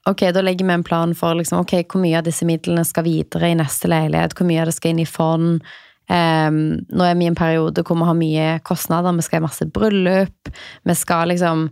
Ok, 0.09 0.25
da 0.33 0.41
legger 0.41 0.67
vi 0.67 0.73
en 0.73 0.85
plan 0.87 1.15
for 1.15 1.35
liksom, 1.37 1.61
ok, 1.61 1.75
hvor 1.91 2.01
mye 2.01 2.19
av 2.19 2.25
disse 2.25 2.47
midlene 2.49 2.85
skal 2.87 3.05
videre 3.05 3.51
i 3.53 3.59
neste 3.59 3.91
leilighet, 3.91 4.35
hvor 4.35 4.49
mye 4.49 4.63
av 4.63 4.71
det 4.71 4.75
skal 4.79 4.95
inn 4.95 5.03
i 5.05 5.09
fond. 5.09 5.61
Um, 6.09 6.79
nå 6.89 7.05
er 7.05 7.19
vi 7.19 7.27
i 7.27 7.29
en 7.29 7.37
periode 7.37 7.83
hvor 7.85 7.99
vi 7.99 8.07
har 8.09 8.17
mye 8.17 8.47
kostnader, 8.65 9.13
vi 9.13 9.27
skal 9.27 9.43
i 9.43 9.45
masse 9.45 9.67
bryllup, 9.69 10.49
vi 10.89 10.95
skal 10.97 11.29
liksom 11.35 11.69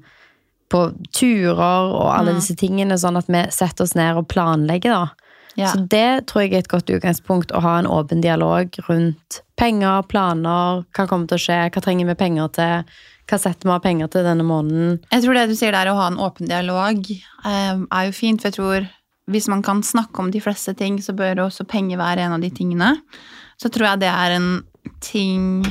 på 0.68 0.80
turer 1.14 1.92
og 1.94 2.10
alle 2.10 2.34
Mm. 2.34 2.40
disse 2.40 2.56
tingene, 2.58 2.98
sånn 2.98 3.16
at 3.16 3.28
vi 3.30 3.44
setter 3.54 3.84
oss 3.84 3.94
ned 3.94 4.18
og 4.18 4.28
planlegger, 4.28 4.90
da. 4.92 5.08
Ja. 5.56 5.70
Så 5.72 5.88
det 5.88 6.26
tror 6.26 6.42
jeg 6.42 6.52
er 6.52 6.58
et 6.58 6.68
godt 6.68 6.90
utgangspunkt, 6.90 7.52
å 7.54 7.62
ha 7.62 7.78
en 7.78 7.86
åpen 7.86 8.20
dialog 8.20 8.68
rundt 8.90 9.40
penger, 9.56 10.02
planer, 10.02 10.84
hva 10.92 11.06
kommer 11.08 11.26
til 11.30 11.38
å 11.38 11.44
skje, 11.46 11.70
hva 11.70 11.80
trenger 11.80 12.10
vi 12.10 12.14
penger 12.14 12.48
til, 12.52 12.84
hva 13.26 13.38
setter 13.42 13.66
vi 13.68 13.74
av 13.74 13.82
penger 13.82 14.10
til 14.12 14.26
denne 14.26 14.44
måneden. 14.46 15.00
Jeg 15.10 15.24
tror 15.24 15.34
det 15.34 15.48
du 15.50 15.56
sier 15.58 15.74
der, 15.74 15.90
å 15.90 15.96
ha 15.98 16.06
en 16.12 16.20
åpen 16.22 16.46
dialog, 16.50 17.08
eh, 17.10 17.74
er 17.74 18.06
jo 18.06 18.14
fint. 18.14 18.40
For 18.42 18.50
jeg 18.50 18.58
tror 18.58 18.86
hvis 19.26 19.48
man 19.50 19.62
kan 19.66 19.82
snakke 19.82 20.22
om 20.22 20.30
de 20.30 20.42
fleste 20.42 20.76
ting, 20.78 21.00
så 21.02 21.14
bør 21.16 21.46
også 21.48 21.66
penger 21.66 21.98
være 21.98 22.22
en 22.26 22.36
av 22.36 22.44
de 22.44 22.50
tingene. 22.54 22.92
Så 23.58 23.70
tror 23.72 23.88
jeg 23.90 24.04
det 24.04 24.12
er 24.12 24.36
en 24.36 24.50
ting 25.02 25.66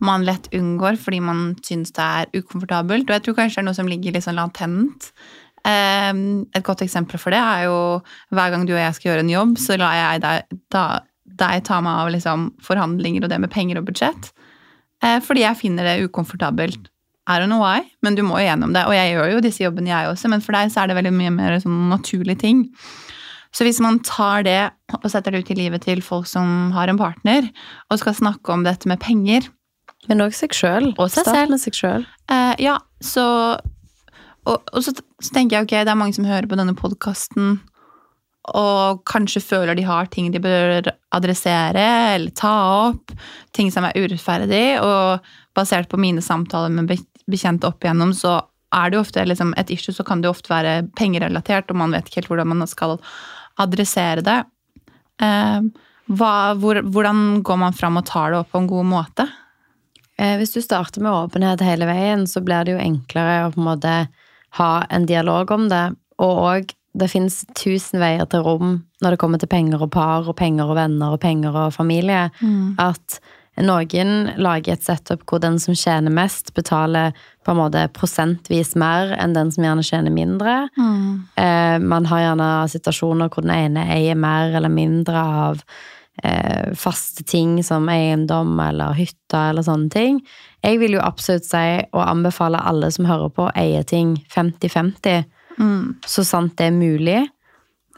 man 0.00 0.22
lett 0.24 0.46
unngår 0.54 0.96
fordi 1.02 1.18
man 1.20 1.56
syns 1.66 1.92
det 1.92 2.04
er 2.04 2.40
ukomfortabelt. 2.40 3.08
Og 3.10 3.16
jeg 3.16 3.26
tror 3.26 3.36
kanskje 3.40 3.58
det 3.58 3.64
er 3.64 3.68
noe 3.68 3.76
som 3.76 3.90
ligger 3.90 4.14
litt 4.14 4.24
sånn 4.24 4.38
latent. 4.38 5.10
Eh, 5.66 6.12
Et 6.56 6.64
godt 6.64 6.80
eksempel 6.86 7.20
for 7.20 7.34
det 7.34 7.42
er 7.42 7.66
jo 7.66 7.78
hver 8.32 8.54
gang 8.54 8.64
du 8.64 8.72
og 8.72 8.80
jeg 8.80 8.94
skal 8.96 9.10
gjøre 9.12 9.26
en 9.26 9.34
jobb, 9.34 9.56
så 9.60 9.76
lar 9.76 9.96
jeg 9.98 10.22
deg, 10.24 10.58
da, 10.72 10.84
deg 11.44 11.64
ta 11.68 11.80
meg 11.84 12.04
av 12.06 12.12
liksom 12.14 12.52
forhandlinger 12.64 13.26
og 13.26 13.32
det 13.34 13.40
med 13.42 13.52
penger 13.52 13.82
og 13.82 13.90
budsjett. 13.90 14.30
Eh, 15.04 15.18
Fordi 15.24 15.44
jeg 15.44 15.56
finner 15.60 15.84
det 15.84 16.08
ukomfortabelt. 16.08 16.88
I 17.28 17.36
don't 17.38 17.50
know 17.52 17.60
why, 17.60 17.82
men 18.02 18.14
du 18.16 18.22
må 18.24 18.38
jo 18.40 18.46
gjennom 18.48 18.72
det. 18.72 18.86
Og 18.88 18.94
jeg 18.96 19.12
gjør 19.14 19.32
jo 19.34 19.40
disse 19.44 19.60
jobbene, 19.62 19.90
jeg 19.92 20.08
også, 20.08 20.30
men 20.32 20.40
for 20.40 20.56
deg 20.56 20.70
så 20.72 20.80
er 20.82 20.88
det 20.88 20.96
veldig 20.96 21.12
mye 21.12 21.30
mer 21.34 21.58
sånn 21.60 21.90
naturlig 21.90 22.38
ting. 22.40 22.62
Så 23.52 23.64
hvis 23.64 23.80
man 23.84 23.98
tar 24.04 24.42
det 24.44 24.70
og 24.96 25.06
setter 25.12 25.32
det 25.32 25.42
ut 25.44 25.50
i 25.52 25.56
livet 25.58 25.84
til 25.84 26.00
folk 26.04 26.26
som 26.28 26.70
har 26.72 26.88
en 26.88 26.98
partner, 27.00 27.50
og 27.90 28.00
skal 28.00 28.16
snakke 28.16 28.52
om 28.52 28.64
dette 28.64 28.88
med 28.88 29.00
penger 29.00 29.48
Men 30.08 30.20
òg 30.24 30.32
seg 30.36 30.52
sjøl. 30.56 30.92
Og 30.96 31.10
seg 31.10 31.26
selv. 31.26 31.50
med 31.50 31.60
seg 31.60 31.74
sjøl. 31.76 32.04
eh, 32.32 32.54
Ja, 32.62 32.78
så 33.04 33.24
og, 34.48 34.62
og 34.72 34.80
så, 34.80 34.94
så 35.20 35.32
tenker 35.34 35.58
jeg 35.58 35.66
ok, 35.66 35.74
det 35.84 35.92
er 35.92 35.98
mange 35.98 36.14
som 36.16 36.24
hører 36.24 36.46
på 36.48 36.56
denne 36.56 36.72
podkasten 36.78 37.58
og 38.56 39.02
kanskje 39.08 39.42
føler 39.44 39.76
de 39.76 39.84
har 39.88 40.08
ting 40.12 40.30
de 40.32 40.40
bør 40.42 40.90
adressere 41.14 41.84
eller 42.14 42.32
ta 42.36 42.54
opp. 42.88 43.12
Ting 43.56 43.72
som 43.74 43.86
er 43.88 43.96
urettferdig. 43.98 44.78
Og 44.84 45.24
basert 45.58 45.90
på 45.90 46.00
mine 46.00 46.22
samtaler 46.24 46.72
med 46.72 46.94
bekjente 47.28 47.68
opp 47.68 47.84
igjennom, 47.84 48.14
så 48.16 48.38
er 48.74 48.90
det 48.90 48.98
jo 48.98 49.02
ofte 49.02 49.24
liksom, 49.24 49.54
et 49.56 49.70
issue, 49.72 49.94
så 49.96 50.04
kan 50.04 50.20
det 50.20 50.28
jo 50.28 50.34
ofte 50.34 50.52
være 50.52 50.88
pengerelatert, 50.98 51.70
og 51.72 51.80
man 51.80 51.94
vet 51.96 52.08
ikke 52.08 52.22
helt 52.22 52.32
hvordan 52.32 52.50
man 52.52 52.68
skal 52.68 52.98
adressere 53.58 54.24
det. 54.24 54.38
Eh, 55.24 55.60
hva, 56.08 56.32
hvor, 56.60 56.80
hvordan 56.84 57.42
går 57.44 57.60
man 57.64 57.76
fram 57.76 58.00
og 58.00 58.06
tar 58.08 58.32
det 58.32 58.42
opp 58.42 58.52
på 58.52 58.62
en 58.62 58.70
god 58.70 58.88
måte? 58.88 59.28
Eh, 60.20 60.36
hvis 60.40 60.54
du 60.54 60.60
starter 60.64 61.04
med 61.04 61.14
åpenhet 61.14 61.64
hele 61.64 61.88
veien, 61.88 62.26
så 62.28 62.42
blir 62.44 62.66
det 62.66 62.76
jo 62.76 62.82
enklere 62.82 63.46
å 63.46 63.52
på 63.54 63.62
en 63.62 63.68
måte 63.70 63.94
ha 64.58 64.72
en 64.90 65.08
dialog 65.08 65.50
om 65.54 65.68
det. 65.72 65.84
Og 66.22 66.44
òg 66.52 66.74
det 66.96 67.10
finnes 67.12 67.42
tusen 67.58 68.00
veier 68.00 68.28
til 68.30 68.44
rom 68.46 68.78
når 69.02 69.14
det 69.14 69.20
kommer 69.20 69.40
til 69.40 69.50
penger 69.50 69.82
og 69.84 69.92
par 69.94 70.28
og 70.28 70.36
penger 70.38 70.70
og 70.70 70.78
venner 70.78 71.16
og 71.16 71.20
penger 71.22 71.56
og 71.66 71.74
familie. 71.74 72.28
Mm. 72.40 72.78
At 72.80 73.20
noen 73.58 74.30
lager 74.38 74.76
et 74.76 74.86
setup 74.86 75.24
hvor 75.26 75.42
den 75.42 75.58
som 75.62 75.76
tjener 75.76 76.14
mest, 76.14 76.52
betaler 76.54 77.14
på 77.44 77.52
en 77.52 77.60
måte 77.60 77.84
prosentvis 77.94 78.74
mer 78.78 79.14
enn 79.18 79.34
den 79.36 79.52
som 79.54 79.66
gjerne 79.66 79.86
tjener 79.86 80.14
mindre. 80.14 80.56
Mm. 80.78 81.28
Eh, 81.34 81.76
man 81.82 82.08
har 82.10 82.24
gjerne 82.24 82.50
situasjoner 82.74 83.32
hvor 83.32 83.46
den 83.46 83.54
ene 83.56 83.86
eier 83.94 84.18
mer 84.18 84.54
eller 84.54 84.72
mindre 84.72 85.22
av 85.44 85.62
eh, 86.22 86.74
faste 86.78 87.26
ting 87.26 87.58
som 87.66 87.88
eiendom 87.90 88.58
eller 88.62 88.96
hytter 88.98 89.52
eller 89.52 89.66
sånne 89.66 89.90
ting. 89.94 90.22
Jeg 90.64 90.78
vil 90.82 90.98
jo 90.98 91.04
absolutt 91.04 91.46
si 91.48 91.66
og 91.92 92.04
anbefale 92.04 92.62
alle 92.62 92.90
som 92.94 93.08
hører 93.10 93.34
på, 93.34 93.48
å 93.48 93.56
eie 93.58 93.82
ting 93.86 94.16
50-50 94.34 95.26
Mm. 95.58 95.98
Så 96.06 96.24
sant 96.26 96.56
det 96.58 96.70
er 96.70 96.76
mulig. 96.76 97.18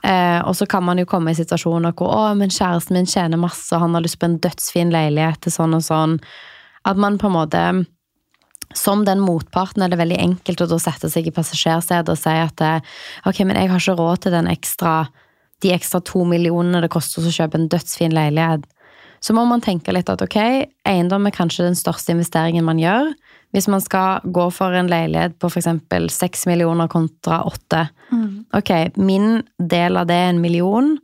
Eh, 0.02 0.40
og 0.48 0.56
så 0.56 0.66
kan 0.66 0.84
man 0.84 0.98
jo 1.00 1.08
komme 1.08 1.32
i 1.34 1.36
situasjoner 1.36 1.92
hvor 1.96 2.12
å, 2.14 2.20
men 2.38 2.52
kjæresten 2.52 2.96
min 2.96 3.08
tjener 3.08 3.40
masse, 3.40 3.68
og 3.74 3.84
han 3.84 3.96
har 3.96 4.04
lyst 4.04 4.20
på 4.20 4.30
en 4.30 4.38
dødsfin 4.40 4.92
leilighet 4.94 5.42
til 5.44 5.52
sånn 5.52 5.76
og 5.76 5.84
sånn. 5.84 6.16
At 6.88 7.00
man 7.00 7.20
på 7.20 7.28
en 7.28 7.36
måte 7.36 7.64
Som 8.70 9.00
den 9.02 9.18
motparten 9.18 9.82
er 9.82 9.90
det 9.90 9.96
veldig 9.98 10.18
enkelt 10.22 10.60
å 10.62 10.66
da 10.70 10.76
sette 10.78 11.08
seg 11.10 11.26
i 11.26 11.32
passasjersetet 11.34 12.12
og 12.12 12.18
si 12.20 12.30
at 12.30 12.60
eh, 12.62 12.84
ok, 13.26 13.40
men 13.42 13.58
jeg 13.58 13.66
har 13.72 13.82
ikke 13.82 13.96
råd 13.98 14.20
til 14.22 14.32
den 14.36 14.46
ekstra, 14.46 15.08
de 15.58 15.72
ekstra 15.74 15.98
to 16.06 16.22
millionene 16.22 16.78
det 16.84 16.92
koster 16.94 17.26
å 17.26 17.32
kjøpe 17.34 17.58
en 17.58 17.66
dødsfin 17.66 18.14
leilighet. 18.14 18.62
Så 19.18 19.34
må 19.34 19.42
man 19.50 19.58
tenke 19.64 19.90
litt 19.90 20.08
at 20.08 20.22
ok, 20.22 20.38
eiendom 20.86 21.26
er 21.26 21.34
kanskje 21.34 21.66
den 21.66 21.74
største 21.74 22.14
investeringen 22.14 22.64
man 22.64 22.78
gjør. 22.78 23.10
Hvis 23.50 23.66
man 23.68 23.82
skal 23.82 24.22
gå 24.24 24.46
for 24.54 24.74
en 24.78 24.90
leilighet 24.90 25.36
på 25.42 25.50
f.eks. 25.50 25.68
6 26.14 26.46
millioner 26.46 26.88
kontra 26.88 27.42
8 27.48 27.86
mm. 28.12 28.28
Ok, 28.58 28.70
min 28.94 29.42
del 29.58 29.98
av 29.98 30.06
det 30.06 30.18
er 30.18 30.30
en 30.30 30.42
million. 30.42 30.96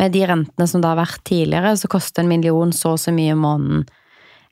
Med 0.00 0.12
de 0.14 0.24
rentene 0.26 0.68
som 0.68 0.80
det 0.80 0.88
har 0.88 1.00
vært 1.00 1.24
tidligere, 1.28 1.74
så 1.76 1.90
koster 1.92 2.22
en 2.22 2.30
million 2.30 2.72
så 2.72 2.94
og 2.94 3.02
så 3.02 3.12
mye 3.12 3.34
i 3.34 3.38
måneden. 3.38 3.84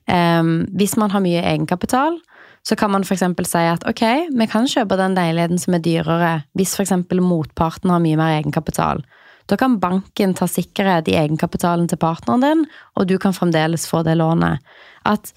Um, 0.09 0.67
hvis 0.77 0.95
man 0.97 1.13
har 1.13 1.21
mye 1.25 1.41
egenkapital, 1.41 2.17
så 2.65 2.75
kan 2.75 2.91
man 2.91 3.05
f.eks. 3.05 3.23
si 3.47 3.63
at 3.71 3.85
ok, 3.87 4.03
vi 4.35 4.47
kan 4.49 4.67
kjøpe 4.69 4.97
den 4.99 5.15
leiligheten 5.17 5.61
som 5.61 5.77
er 5.77 5.83
dyrere, 5.85 6.33
hvis 6.57 6.75
f.eks. 6.77 6.93
motparten 7.17 7.93
har 7.93 8.03
mye 8.03 8.19
mer 8.19 8.39
egenkapital. 8.39 9.01
Da 9.49 9.57
kan 9.57 9.79
banken 9.81 10.35
ta 10.37 10.45
sikkerhet 10.45 11.07
i 11.09 11.17
egenkapitalen 11.17 11.87
til 11.89 11.97
partneren 12.01 12.43
din, 12.45 12.65
og 12.93 13.07
du 13.09 13.17
kan 13.21 13.33
fremdeles 13.33 13.87
få 13.89 14.03
det 14.05 14.19
lånet. 14.19 14.61
At 15.09 15.33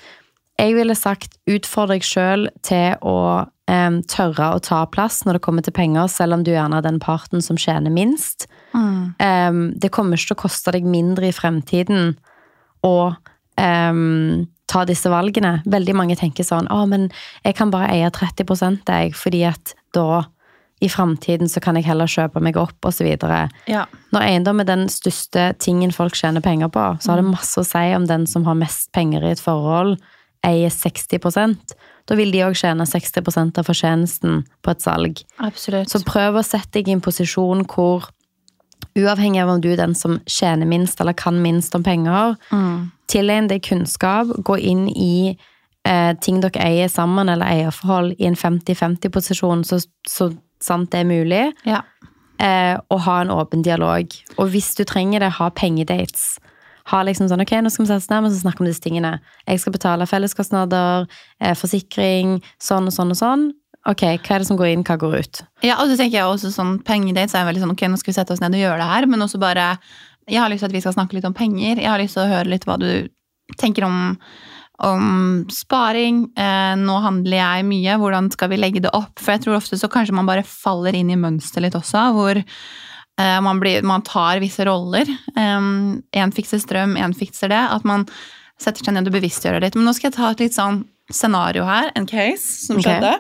jeg 0.63 0.77
ville 0.77 0.95
sagt 0.95 1.35
utfordre 1.51 1.97
deg 1.97 2.07
sjøl 2.07 2.47
til 2.67 2.95
å 3.03 3.17
um, 3.43 3.99
tørre 4.11 4.53
å 4.55 4.63
ta 4.63 4.83
plass 4.93 5.23
når 5.27 5.39
det 5.39 5.45
kommer 5.45 5.67
til 5.67 5.75
penger, 5.77 6.07
selv 6.13 6.39
om 6.39 6.45
du 6.47 6.53
gjerne 6.55 6.79
er 6.79 6.87
den 6.87 7.01
parten 7.03 7.43
som 7.45 7.59
tjener 7.59 7.93
minst. 7.95 8.47
Mm. 8.75 9.15
Um, 9.19 9.63
det 9.83 9.93
kommer 9.95 10.19
ikke 10.19 10.33
til 10.33 10.39
å 10.39 10.43
koste 10.45 10.75
deg 10.77 10.87
mindre 10.89 11.31
i 11.31 11.35
fremtiden 11.35 12.15
å 12.87 12.97
um, 13.59 14.47
ta 14.71 14.85
disse 14.89 15.11
valgene. 15.13 15.59
Veldig 15.69 15.97
mange 15.99 16.19
tenker 16.21 16.47
sånn 16.47 16.71
å, 16.73 16.85
men 16.91 17.11
jeg 17.43 17.59
kan 17.59 17.73
bare 17.75 17.91
eie 17.93 18.13
30% 18.15 18.87
jeg, 18.89 19.17
fordi 19.19 19.43
at 19.51 19.75
da 19.97 20.25
i 20.83 20.89
framtiden 20.91 21.47
så 21.47 21.61
kan 21.63 21.77
jeg 21.79 21.87
heller 21.87 22.11
kjøpe 22.11 22.41
meg 22.43 22.57
opp, 22.59 22.75
osv. 22.89 23.07
Ja. 23.71 23.85
Når 24.15 24.25
eiendom 24.25 24.63
er 24.63 24.67
den 24.67 24.89
største 24.91 25.53
tingen 25.63 25.93
folk 25.95 26.17
tjener 26.19 26.43
penger 26.43 26.73
på, 26.75 26.87
så 26.99 27.13
har 27.13 27.21
det 27.21 27.29
mm. 27.29 27.37
masse 27.37 27.63
å 27.63 27.67
si 27.67 27.85
om 27.95 28.09
den 28.09 28.27
som 28.27 28.49
har 28.49 28.59
mest 28.59 28.91
penger 28.97 29.23
i 29.23 29.31
et 29.31 29.43
forhold, 29.43 30.01
eier 30.47 30.73
60% 30.75 31.77
da 32.09 32.17
vil 32.19 32.33
de 32.35 32.43
òg 32.47 32.57
tjene 32.59 32.87
60% 32.89 33.61
av 33.61 33.69
fortjenesten 33.69 34.43
på 34.63 34.75
et 34.75 34.83
salg. 34.83 35.23
Absolutt. 35.43 35.93
Så 35.93 36.03
prøv 36.07 36.41
å 36.41 36.47
sette 36.47 36.81
deg 36.81 36.91
i 36.91 36.97
en 36.97 37.05
posisjon 37.05 37.67
hvor 37.71 38.11
Uavhengig 38.99 39.41
av 39.41 39.49
om 39.49 39.61
du 39.63 39.71
er 39.73 39.79
den 39.79 39.95
som 39.97 40.19
tjener 40.29 40.69
minst 40.69 40.99
eller 41.01 41.15
kan 41.17 41.39
minst 41.41 41.73
om 41.73 41.85
penger, 41.87 42.35
mm. 42.51 42.91
tilegn 43.09 43.47
deg 43.49 43.63
kunnskap, 43.65 44.29
gå 44.45 44.57
inn 44.59 44.83
i 44.91 45.31
eh, 45.31 46.11
ting 46.21 46.43
dere 46.43 46.61
eier 46.61 46.91
sammen, 46.93 47.31
eller 47.33 47.47
eierforhold, 47.47 48.19
i 48.19 48.27
en 48.29 48.37
50-50-posisjon, 48.37 49.63
så, 49.65 49.79
så, 50.05 50.29
sant 50.61 50.91
det 50.93 51.01
er 51.01 51.09
mulig. 51.09 51.47
Ja. 51.65 51.81
Eh, 52.43 52.75
og 52.93 53.01
ha 53.07 53.17
en 53.23 53.33
åpen 53.33 53.65
dialog. 53.65 54.13
Og 54.37 54.53
hvis 54.53 54.75
du 54.77 54.85
trenger 54.85 55.25
det, 55.25 55.31
ha 55.39 55.49
pengedates 55.57 56.35
ha 56.91 57.03
liksom 57.07 57.29
sånn 57.31 57.45
Ok, 57.45 57.55
nå 57.63 57.71
skal 57.71 57.85
vi 57.85 57.91
sette 57.91 58.03
oss 58.03 58.11
ned 58.11 58.29
og 58.29 58.37
snakke 58.37 58.63
om 58.63 58.69
disse 58.69 58.83
tingene. 58.83 59.17
Jeg 59.47 59.63
skal 59.63 59.75
betale 59.77 60.09
felleskostnader, 60.09 61.07
eh, 61.41 61.55
forsikring, 61.59 62.39
sånn 62.63 62.89
og 62.91 62.97
sånn 62.97 63.15
og 63.15 63.21
sånn. 63.21 63.51
Ok, 63.91 64.05
hva 64.23 64.37
er 64.37 64.43
det 64.43 64.47
som 64.47 64.59
går 64.59 64.73
inn, 64.73 64.85
hva 64.87 64.99
går 64.99 65.19
ut? 65.19 65.43
Ja, 65.67 65.81
og 65.83 65.91
så 65.91 65.97
tenker 65.99 66.21
jeg 66.21 66.29
også 66.29 66.53
sånn 66.55 66.77
Pengedates 66.87 67.35
er 67.35 67.49
veldig 67.49 67.65
sånn 67.65 67.75
ok, 67.75 67.83
nå 67.91 67.99
skal 67.99 68.13
vi 68.13 68.19
sette 68.21 68.35
oss 68.35 68.43
ned 68.43 68.55
og 68.55 68.63
gjøre 68.63 68.79
det 68.79 68.91
her, 68.93 69.07
men 69.11 69.25
også 69.25 69.41
bare 69.43 69.79
Jeg 70.31 70.39
har 70.39 70.49
lyst 70.49 70.63
til 70.63 70.71
at 70.71 70.77
vi 70.77 70.81
skal 70.81 70.95
snakke 70.95 71.17
litt 71.17 71.27
om 71.27 71.35
penger. 71.35 71.81
Jeg 71.83 71.91
har 71.91 71.99
lyst 71.99 72.15
til 72.15 72.23
å 72.23 72.31
høre 72.31 72.47
litt 72.47 72.65
hva 72.65 72.79
du 72.79 73.09
tenker 73.59 73.85
om 73.85 74.17
om 74.83 75.47
sparing. 75.53 76.25
Eh, 76.39 76.75
nå 76.79 76.95
handler 77.05 77.39
jeg 77.39 77.67
mye. 77.69 77.99
Hvordan 78.01 78.31
skal 78.35 78.51
vi 78.53 78.59
legge 78.59 78.83
det 78.83 78.93
opp? 78.97 79.15
For 79.21 79.35
jeg 79.35 79.45
tror 79.45 79.59
ofte 79.61 79.79
så 79.79 79.91
kanskje 79.91 80.17
man 80.17 80.29
bare 80.29 80.47
faller 80.47 80.97
inn 80.99 81.13
i 81.13 81.19
mønster 81.19 81.63
litt 81.63 81.77
også, 81.79 82.09
hvor 82.17 82.41
man, 83.19 83.61
blir, 83.61 83.83
man, 83.83 84.03
tar 84.03 84.41
visse 84.43 84.65
roller. 84.65 85.09
Én 85.37 86.33
fikser 86.35 86.59
strøm, 86.63 86.97
én 86.97 87.13
fikser 87.15 87.53
det. 87.53 87.61
At 87.75 87.85
man 87.89 88.07
setter 88.63 88.85
seg 88.85 88.97
ned 88.97 89.11
og 89.11 89.17
bevisstgjør 89.17 89.61
litt. 89.63 89.77
Men 89.77 89.87
nå 89.89 89.95
skal 89.97 90.11
jeg 90.11 90.17
ta 90.17 90.31
et 90.33 90.43
litt 90.45 90.57
sånn 90.57 90.83
scenario 91.13 91.67
her, 91.69 91.91
en 91.99 92.09
case 92.09 92.67
som 92.67 92.81
skjedde. 92.83 93.15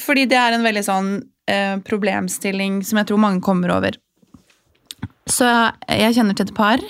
Fordi 0.00 0.26
det 0.28 0.38
er 0.40 0.56
en 0.56 0.66
veldig 0.66 0.84
sånn 0.84 1.10
eh, 1.50 1.76
problemstilling 1.84 2.82
som 2.84 3.00
jeg 3.00 3.10
tror 3.10 3.22
mange 3.22 3.44
kommer 3.44 3.72
over. 3.76 3.96
Så 5.26 5.48
jeg 5.90 6.14
kjenner 6.16 6.36
til 6.38 6.48
et 6.48 6.56
par 6.56 6.82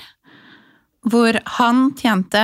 hvor 1.06 1.38
han 1.58 1.92
tjente 1.96 2.42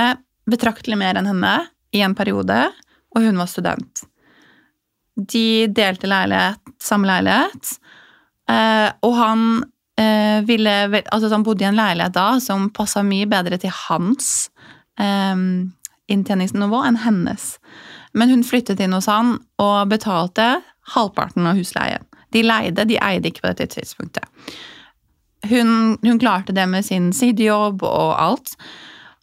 betraktelig 0.49 0.97
mer 0.99 1.19
enn 1.19 1.27
henne 1.27 1.53
i 1.93 2.01
en 2.03 2.15
periode, 2.15 2.57
og 3.13 3.25
hun 3.25 3.37
var 3.37 3.49
student. 3.51 4.05
De 5.13 5.67
delte 5.67 6.09
leilighet, 6.09 6.61
samme 6.81 7.09
leilighet. 7.09 7.75
Uh, 8.49 8.89
og 9.05 9.13
han 9.15 9.43
uh, 9.99 10.39
ville 10.47 10.73
Altså, 10.99 11.29
han 11.31 11.45
bodde 11.45 11.63
i 11.63 11.69
en 11.69 11.79
leilighet 11.79 12.15
da 12.15 12.27
som 12.43 12.67
passa 12.75 13.03
mye 13.07 13.29
bedre 13.31 13.59
til 13.61 13.71
hans 13.87 14.49
um, 14.99 15.71
inntjeningsnivå 16.11 16.83
enn 16.87 16.99
hennes. 17.05 17.53
Men 18.13 18.33
hun 18.33 18.43
flyttet 18.45 18.83
inn 18.83 18.93
hos 18.93 19.09
han 19.09 19.37
og 19.63 19.89
betalte 19.91 20.57
halvparten 20.93 21.47
av 21.47 21.57
husleien. 21.57 22.03
De 22.33 22.43
leide, 22.43 22.85
de 22.89 22.99
eide 22.99 23.29
ikke 23.29 23.45
på 23.45 23.53
dette 23.53 23.69
tidspunktet. 23.77 24.25
Hun, 25.49 25.97
hun 26.01 26.19
klarte 26.21 26.55
det 26.55 26.65
med 26.71 26.85
sin 26.85 27.11
sidejobb 27.15 27.83
og 27.83 28.11
alt. 28.19 28.55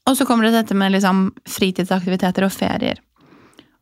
Og 0.09 0.17
så 0.17 0.27
kommer 0.29 0.47
det 0.47 0.57
dette 0.57 0.77
med 0.77 0.95
liksom 0.95 1.29
fritidsaktiviteter 1.49 2.47
og 2.47 2.53
ferier. 2.55 3.01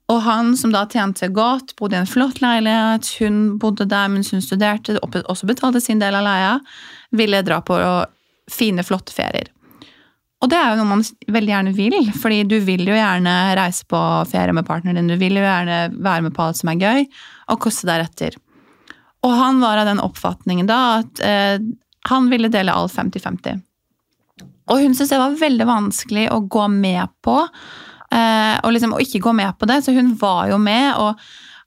Og 0.09 0.23
han 0.25 0.55
som 0.57 0.73
da 0.73 0.87
tjente 0.89 1.29
godt, 1.29 1.75
bodde 1.77 1.99
i 1.99 2.01
en 2.01 2.09
flott 2.09 2.41
leilighet, 2.41 3.11
hun 3.21 3.59
bodde 3.61 3.85
der 3.91 4.09
mens 4.09 4.33
hun 4.33 4.41
studerte, 4.45 4.97
også 5.05 5.49
betalte 5.49 5.83
sin 5.85 6.01
del 6.01 6.17
av 6.17 6.25
leia, 6.25 6.55
ville 7.13 7.43
dra 7.45 7.61
på 7.61 7.77
fine, 8.49 8.85
flotte 8.87 9.13
ferier. 9.13 9.51
Og 10.39 10.49
det 10.49 10.57
er 10.57 10.71
jo 10.71 10.79
noe 10.79 10.93
man 10.93 11.05
veldig 11.35 11.53
gjerne 11.53 11.75
vil, 11.77 11.97
fordi 12.15 12.45
du 12.49 12.57
vil 12.65 12.87
jo 12.87 12.97
gjerne 12.97 13.35
reise 13.59 13.85
på 13.91 14.01
ferie 14.31 14.55
med 14.55 14.67
partneren 14.69 15.01
din, 15.01 15.11
du 15.11 15.19
vil 15.21 15.37
jo 15.37 15.45
gjerne 15.45 15.79
være 15.99 16.29
med 16.29 16.37
på 16.37 16.45
alt 16.47 16.61
som 16.61 16.71
er 16.73 16.81
gøy, 16.81 17.09
og 17.51 17.61
koste 17.65 17.89
deretter. 17.91 18.39
Og 19.27 19.35
han 19.35 19.59
var 19.61 19.83
av 19.83 19.91
den 19.91 20.01
oppfatningen 20.01 20.69
da 20.71 20.79
at 21.01 21.25
eh, 21.27 21.59
han 22.09 22.31
ville 22.31 22.53
dele 22.55 22.73
alt 22.73 22.95
50-50. 22.95 23.61
Og 24.69 24.85
hun 24.85 24.95
syntes 24.95 25.11
det 25.11 25.21
var 25.21 25.37
veldig 25.41 25.67
vanskelig 25.69 26.29
å 26.31 26.41
gå 26.47 26.69
med 26.71 27.11
på 27.25 27.41
og 28.09 28.73
liksom 28.73 28.95
og 28.97 29.03
ikke 29.05 29.21
gå 29.27 29.35
med 29.37 29.53
på 29.61 29.69
det. 29.69 29.83
Så 29.85 29.93
hun 29.97 30.15
var 30.21 30.49
jo 30.49 30.59
med 30.63 30.97
og 30.97 31.21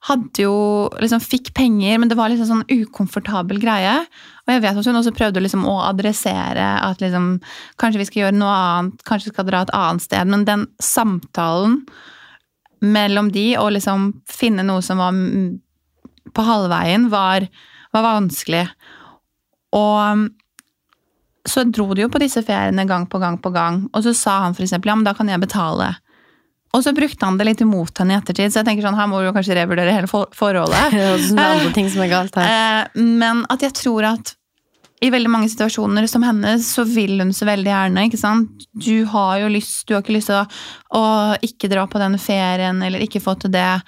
hadde 0.10 0.42
jo 0.42 0.54
liksom 0.98 1.22
fikk 1.22 1.52
penger, 1.58 2.00
men 2.02 2.10
det 2.10 2.18
var 2.18 2.32
liksom 2.32 2.48
sånn 2.50 2.82
ukomfortabel 2.82 3.60
greie. 3.62 4.00
Og 4.48 4.54
jeg 4.56 4.64
vet 4.64 4.80
at 4.80 4.88
hun 4.90 4.98
også 4.98 5.14
prøvde 5.14 5.44
liksom 5.44 5.68
å 5.70 5.76
adressere 5.86 6.72
at 6.82 7.04
liksom, 7.04 7.36
kanskje 7.82 8.02
vi 8.02 8.08
skal 8.10 8.24
gjøre 8.24 8.40
noe 8.40 8.56
annet, 8.56 9.04
kanskje 9.06 9.30
vi 9.30 9.36
skal 9.36 9.48
dra 9.52 9.62
et 9.62 9.74
annet 9.78 10.06
sted. 10.08 10.32
Men 10.34 10.48
den 10.48 10.66
samtalen 10.82 11.84
mellom 12.82 13.30
de, 13.34 13.52
og 13.62 13.76
liksom 13.78 14.10
finne 14.26 14.66
noe 14.66 14.82
som 14.82 15.02
var 15.02 15.14
på 16.34 16.46
halvveien 16.48 17.10
var, 17.14 17.46
var 17.94 18.08
vanskelig. 18.08 18.66
Og 19.78 20.30
så 21.46 21.66
dro 21.70 21.92
de 21.94 22.08
jo 22.08 22.12
på 22.14 22.22
disse 22.22 22.42
feriene 22.46 22.88
gang 22.90 23.06
på 23.10 23.22
gang 23.22 23.38
på 23.42 23.54
gang, 23.54 23.84
og 23.94 24.06
så 24.06 24.14
sa 24.18 24.40
han 24.48 24.58
eksempel 24.58 24.92
ja, 24.92 24.98
men 24.98 25.06
da 25.06 25.14
kan 25.18 25.30
jeg 25.30 25.42
betale. 25.42 25.94
Og 26.72 26.84
så 26.86 26.94
brukte 26.96 27.28
han 27.28 27.40
det 27.40 27.48
litt 27.50 27.64
imot 27.66 28.00
henne 28.00 28.16
i 28.16 28.20
ettertid, 28.22 28.52
så 28.54 28.62
jeg 28.62 28.70
tenker 28.70 28.86
sånn, 28.86 28.96
her 29.00 29.10
må 29.12 29.20
du 29.20 29.32
kanskje 29.36 29.58
revurdere 29.58 29.96
hele 29.96 30.08
for 30.08 30.32
forholdet. 30.36 30.94
Det 30.96 31.36
er 31.36 31.58
andre 31.58 31.74
ting 31.76 31.90
som 31.92 32.04
er 32.06 32.12
galt 32.14 32.38
her. 32.40 32.54
Eh, 32.54 33.02
Men 33.20 33.44
at 33.52 33.66
jeg 33.66 33.76
tror 33.82 34.08
at 34.14 34.36
i 35.02 35.10
veldig 35.10 35.32
mange 35.34 35.50
situasjoner 35.50 36.06
som 36.08 36.22
hennes, 36.24 36.68
så 36.76 36.86
vil 36.86 37.18
hun 37.24 37.34
så 37.34 37.48
veldig 37.50 37.72
gjerne. 37.72 38.06
ikke 38.06 38.22
sant? 38.22 38.68
Du 38.70 39.04
har 39.10 39.40
jo 39.42 39.50
lyst, 39.50 39.88
du 39.90 39.96
har 39.96 40.04
ikke 40.04 40.14
lyst 40.14 40.30
til 40.30 40.38
å, 40.38 40.46
å 40.94 41.04
ikke 41.42 41.72
dra 41.72 41.88
på 41.90 42.02
den 42.02 42.20
ferien, 42.22 42.84
eller 42.86 43.02
ikke 43.02 43.24
få 43.24 43.34
til 43.42 43.50
det. 43.56 43.82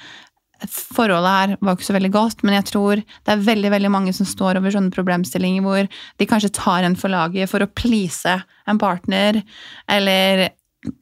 Forholdet 0.66 1.36
her 1.36 1.54
var 1.62 1.78
ikke 1.78 1.86
så 1.86 1.96
veldig 2.00 2.12
godt, 2.16 2.42
men 2.42 2.58
jeg 2.58 2.66
tror 2.72 3.04
det 3.04 3.36
er 3.36 3.46
veldig 3.46 3.72
veldig 3.76 3.92
mange 3.94 4.16
som 4.18 4.26
står 4.26 4.58
over 4.58 4.74
sånne 4.74 4.96
problemstillinger 4.96 5.64
hvor 5.66 5.86
de 5.92 6.28
kanskje 6.30 6.54
tar 6.56 6.88
en 6.88 6.98
for 6.98 7.14
laget 7.14 7.52
for 7.52 7.62
å 7.62 7.70
please 7.70 8.40
en 8.66 8.82
partner, 8.82 9.44
eller 9.92 10.48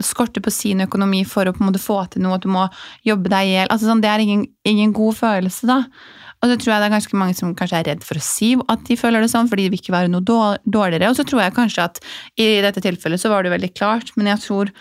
skorter 0.04 0.44
på 0.44 0.54
sin 0.54 0.84
økonomi 0.86 1.24
for 1.28 1.48
å 1.48 1.54
på 1.56 1.64
en 1.64 1.72
måte 1.72 1.82
få 1.82 2.00
til 2.12 2.26
noe, 2.26 2.38
at 2.38 2.46
du 2.46 2.52
må 2.54 2.68
jobbe 3.08 3.32
deg 3.32 3.48
i 3.48 3.54
hjel. 3.56 3.70
Altså, 3.70 3.90
sånn, 3.90 4.04
det 4.04 4.12
er 4.12 4.24
ingen, 4.24 4.48
ingen 4.68 4.94
god 4.96 5.18
følelse, 5.20 5.70
da. 5.70 5.84
Og 6.42 6.50
så 6.50 6.58
tror 6.58 6.72
jeg 6.74 6.82
det 6.82 6.88
er 6.88 6.94
ganske 6.96 7.18
mange 7.22 7.36
som 7.38 7.52
kanskje 7.58 7.80
er 7.80 7.88
redd 7.92 8.06
for 8.06 8.18
å 8.18 8.24
si 8.26 8.56
at 8.74 8.88
de 8.88 8.98
føler 8.98 9.22
det 9.22 9.30
sånn, 9.30 9.50
fordi 9.50 9.68
de 9.68 9.74
vil 9.74 9.82
ikke 9.84 9.94
være 9.94 10.10
noe 10.10 10.26
dårligere. 10.26 11.12
Og 11.12 11.20
så 11.20 11.26
tror 11.28 11.44
jeg 11.44 11.54
kanskje 11.54 11.86
at 11.86 12.02
i 12.42 12.48
dette 12.66 12.82
tilfellet 12.82 13.22
så 13.22 13.30
var 13.30 13.46
det 13.46 13.54
veldig 13.54 13.70
klart, 13.78 14.10
men 14.18 14.32
jeg 14.32 14.42
tror 14.48 14.72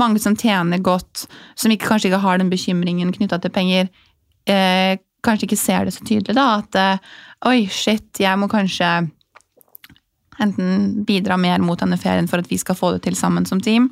mange 0.00 0.22
som 0.22 0.36
tjener 0.38 0.80
godt, 0.84 1.26
som 1.60 1.74
ikke, 1.74 1.90
kanskje 1.92 2.08
ikke 2.08 2.22
har 2.24 2.40
den 2.40 2.52
bekymringen 2.52 3.12
knytta 3.12 3.40
til 3.42 3.52
penger, 3.52 3.92
eh, 4.48 4.96
kanskje 5.26 5.50
ikke 5.50 5.60
ser 5.60 5.84
det 5.84 5.92
så 5.96 6.06
tydelig, 6.08 6.38
da. 6.40 6.48
At 6.62 6.80
eh, 6.80 7.10
oi, 7.50 7.58
shit, 7.68 8.08
jeg 8.24 8.40
må 8.40 8.48
kanskje 8.48 8.88
enten 10.40 11.02
bidra 11.04 11.36
mer 11.36 11.60
mot 11.60 11.80
denne 11.80 12.00
ferien 12.00 12.28
for 12.30 12.40
at 12.40 12.48
vi 12.48 12.56
skal 12.56 12.78
få 12.78 12.94
det 12.94 13.04
til 13.04 13.18
sammen 13.18 13.44
som 13.44 13.60
team, 13.60 13.90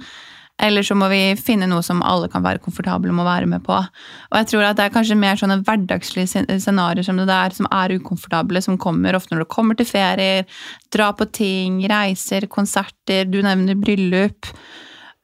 eller 0.63 0.83
så 0.83 0.97
må 0.99 1.07
vi 1.13 1.21
finne 1.39 1.69
noe 1.71 1.85
som 1.87 2.01
alle 2.03 2.29
kan 2.33 2.43
være 2.43 2.63
komfortable 2.65 3.13
med 3.15 3.23
å 3.23 3.29
være 3.29 3.49
med 3.51 3.63
på. 3.67 3.77
Og 3.79 4.39
jeg 4.41 4.49
tror 4.51 4.67
at 4.67 4.79
det 4.79 4.89
er 4.89 4.95
kanskje 4.97 5.19
mer 5.19 5.39
sånne 5.39 5.61
hverdagslige 5.67 6.31
scen- 6.33 6.51
scenarioer 6.51 7.07
som 7.07 7.21
det 7.21 7.29
der, 7.31 7.55
som 7.55 7.69
er 7.71 7.95
ukomfortable, 7.95 8.63
som 8.65 8.81
kommer 8.81 9.15
ofte 9.15 9.35
når 9.35 9.45
det 9.45 9.55
kommer 9.55 9.79
til 9.79 9.89
ferier, 9.89 10.49
dra 10.95 11.13
på 11.15 11.29
ting, 11.31 11.79
reiser, 11.91 12.49
konserter, 12.51 13.29
du 13.31 13.39
nevner 13.45 13.79
bryllup, 13.79 14.51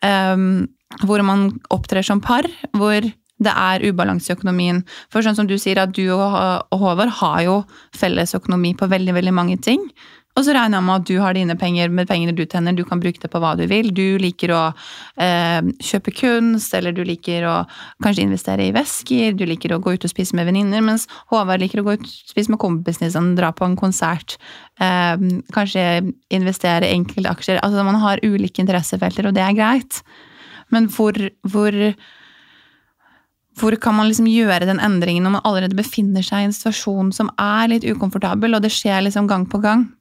um, 0.06 0.64
hvor 1.02 1.24
man 1.26 1.48
opptrer 1.74 2.06
som 2.06 2.22
par, 2.22 2.46
hvor 2.78 3.02
det 3.44 3.50
er 3.50 3.82
ubalanse 3.90 4.30
i 4.30 4.36
økonomien. 4.36 4.84
For 5.10 5.26
sånn 5.26 5.36
som 5.36 5.48
du 5.50 5.56
sier, 5.58 5.80
at 5.82 5.94
du 5.96 6.04
og 6.14 6.78
Håvard 6.78 7.16
har 7.18 7.40
jo 7.42 7.56
felles 7.96 8.36
økonomi 8.38 8.76
på 8.78 8.86
veldig, 8.90 9.16
veldig 9.18 9.34
mange 9.34 9.58
ting. 9.58 9.82
Og 10.34 10.42
så 10.42 10.50
regner 10.50 10.80
jeg 10.80 10.84
med 10.88 10.94
at 10.98 11.06
du 11.06 11.14
har 11.22 11.36
dine 11.36 11.54
penger 11.58 11.92
med 11.94 12.08
pengene 12.10 12.34
du 12.34 12.42
tjener, 12.42 12.74
du 12.74 12.82
kan 12.86 12.98
bruke 12.98 13.20
det 13.22 13.30
på 13.30 13.38
hva 13.42 13.52
du 13.54 13.68
vil. 13.70 13.92
Du 13.94 14.18
liker 14.18 14.50
å 14.50 14.62
eh, 15.22 15.60
kjøpe 15.78 16.10
kunst, 16.18 16.74
eller 16.74 16.94
du 16.94 17.04
liker 17.06 17.46
å 17.46 17.54
kanskje 18.02 18.24
investere 18.26 18.66
i 18.66 18.72
vesker, 18.74 19.36
du 19.38 19.44
liker 19.46 19.76
å 19.76 19.78
gå 19.84 19.94
ut 19.94 20.08
og 20.08 20.10
spise 20.10 20.34
med 20.34 20.48
venninner, 20.50 20.82
mens 20.82 21.06
Håvard 21.30 21.62
liker 21.62 21.84
å 21.84 21.86
gå 21.86 21.94
ut 21.94 22.08
og 22.08 22.34
spise 22.34 22.50
med 22.50 22.62
kompisene 22.62 23.12
sine, 23.14 23.36
dra 23.38 23.52
på 23.54 23.68
en 23.68 23.78
konsert, 23.78 24.34
eh, 24.82 25.14
kanskje 25.54 25.86
investere 26.34 26.90
i 26.90 26.98
enkelte 26.98 27.30
aksjer. 27.30 27.62
Altså 27.62 27.86
man 27.86 28.02
har 28.02 28.26
ulike 28.26 28.64
interessefelter, 28.64 29.30
og 29.30 29.38
det 29.38 29.46
er 29.46 29.54
greit. 29.54 30.02
Men 30.74 30.90
hvor, 30.90 31.14
hvor 31.46 31.78
hvor 33.54 33.76
kan 33.78 33.94
man 33.94 34.08
liksom 34.10 34.26
gjøre 34.26 34.66
den 34.66 34.80
endringen 34.82 35.22
når 35.22 35.36
man 35.36 35.44
allerede 35.46 35.78
befinner 35.78 36.26
seg 36.26 36.42
i 36.42 36.46
en 36.48 36.54
situasjon 36.56 37.12
som 37.14 37.30
er 37.38 37.70
litt 37.70 37.86
ukomfortabel, 37.86 38.56
og 38.56 38.64
det 38.64 38.74
skjer 38.74 39.06
liksom 39.06 39.30
gang 39.30 39.46
på 39.46 39.62
gang? 39.62 39.92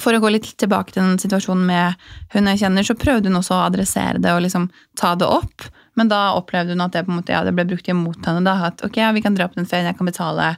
For 0.00 0.16
å 0.16 0.22
gå 0.22 0.30
litt 0.32 0.48
tilbake 0.56 0.94
til 0.94 1.02
den 1.02 1.20
situasjonen 1.20 1.66
med 1.68 2.04
hun 2.32 2.48
jeg 2.48 2.62
kjenner, 2.62 2.86
så 2.86 2.96
prøvde 2.96 3.28
hun 3.28 3.40
også 3.42 3.58
å 3.58 3.64
adressere 3.66 4.22
det 4.22 4.32
og 4.32 4.40
liksom 4.46 4.70
ta 4.98 5.12
det 5.20 5.28
opp. 5.28 5.66
Men 6.00 6.08
da 6.08 6.30
opplevde 6.38 6.72
hun 6.72 6.84
at 6.84 6.94
det 6.96 7.04
på 7.04 7.12
en 7.12 7.18
måte, 7.20 7.34
ja, 7.34 7.42
det 7.44 7.52
ble 7.56 7.66
brukt 7.68 7.90
imot 7.92 8.24
henne. 8.24 8.44
da, 8.46 8.70
At 8.70 8.80
ok, 8.86 8.96
vi 9.12 9.24
kan 9.24 9.36
dra 9.36 9.50
på 9.50 9.60
den 9.60 9.68
ferien, 9.68 9.90
jeg 9.90 9.98
kan 9.98 10.08
betale. 10.08 10.54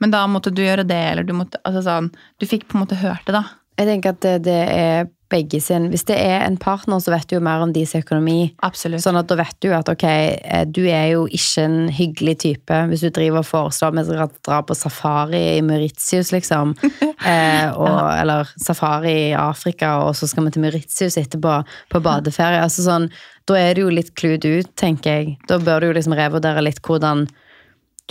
Men 0.00 0.14
da 0.14 0.24
måtte 0.30 0.52
du 0.54 0.62
gjøre 0.64 0.86
det, 0.88 1.02
eller 1.10 1.28
du 1.28 1.34
måtte 1.36 1.60
altså 1.64 1.84
sånn, 1.84 2.08
Du 2.40 2.48
fikk 2.48 2.66
på 2.68 2.78
en 2.78 2.86
måte 2.86 2.98
hørt 2.98 3.26
det, 3.28 3.36
da. 3.36 3.44
Jeg 3.76 3.90
tenker 3.90 4.14
at 4.14 4.24
det, 4.24 4.34
det 4.46 4.60
er 4.72 5.08
begge 5.34 5.60
sin 5.62 5.88
Hvis 5.92 6.06
det 6.08 6.16
er 6.20 6.44
en 6.44 6.56
partner, 6.60 7.00
så 7.02 7.12
vet 7.14 7.26
du 7.28 7.36
jo 7.36 7.42
mer 7.44 7.64
om 7.64 7.72
deres 7.74 7.94
økonomi. 7.98 8.54
Absolutt. 8.66 9.02
Sånn 9.04 9.18
at 9.18 9.28
da 9.30 9.38
vet 9.40 9.58
du 9.64 9.70
at 9.74 9.90
ok, 9.90 10.04
eh, 10.06 10.64
du 10.70 10.82
er 10.86 11.10
jo 11.14 11.26
ikke 11.26 11.66
en 11.66 11.78
hyggelig 11.92 12.36
type 12.46 12.80
hvis 12.90 13.04
du 13.04 13.10
driver 13.14 13.42
og 13.42 13.48
foreslår 13.48 13.92
at 13.92 13.98
vi 13.98 14.06
skal 14.08 14.32
dra 14.48 14.60
på 14.66 14.78
safari 14.78 15.42
i 15.56 15.62
Mauritius, 15.66 16.32
liksom. 16.34 16.74
eh, 17.30 17.68
og, 17.70 18.00
Eller 18.14 18.50
safari 18.60 19.14
i 19.30 19.38
Afrika, 19.38 19.96
og 20.06 20.14
så 20.18 20.28
skal 20.30 20.48
vi 20.48 20.54
til 20.54 20.66
Mauritius 20.66 21.18
etterpå 21.20 21.60
på 21.92 22.02
badeferie. 22.04 22.62
Altså 22.64 22.86
sånn, 22.86 23.08
da 23.48 23.58
er 23.60 23.76
du 23.76 23.84
jo 23.84 23.94
litt 23.94 24.14
clued 24.18 24.44
ut, 24.46 24.70
tenker 24.80 25.18
jeg. 25.18 25.38
Da 25.50 25.58
bør 25.62 25.82
du 25.82 25.90
jo 25.90 25.96
liksom 25.98 26.16
revurdere 26.16 26.64
litt 26.64 26.82
hvordan 26.84 27.26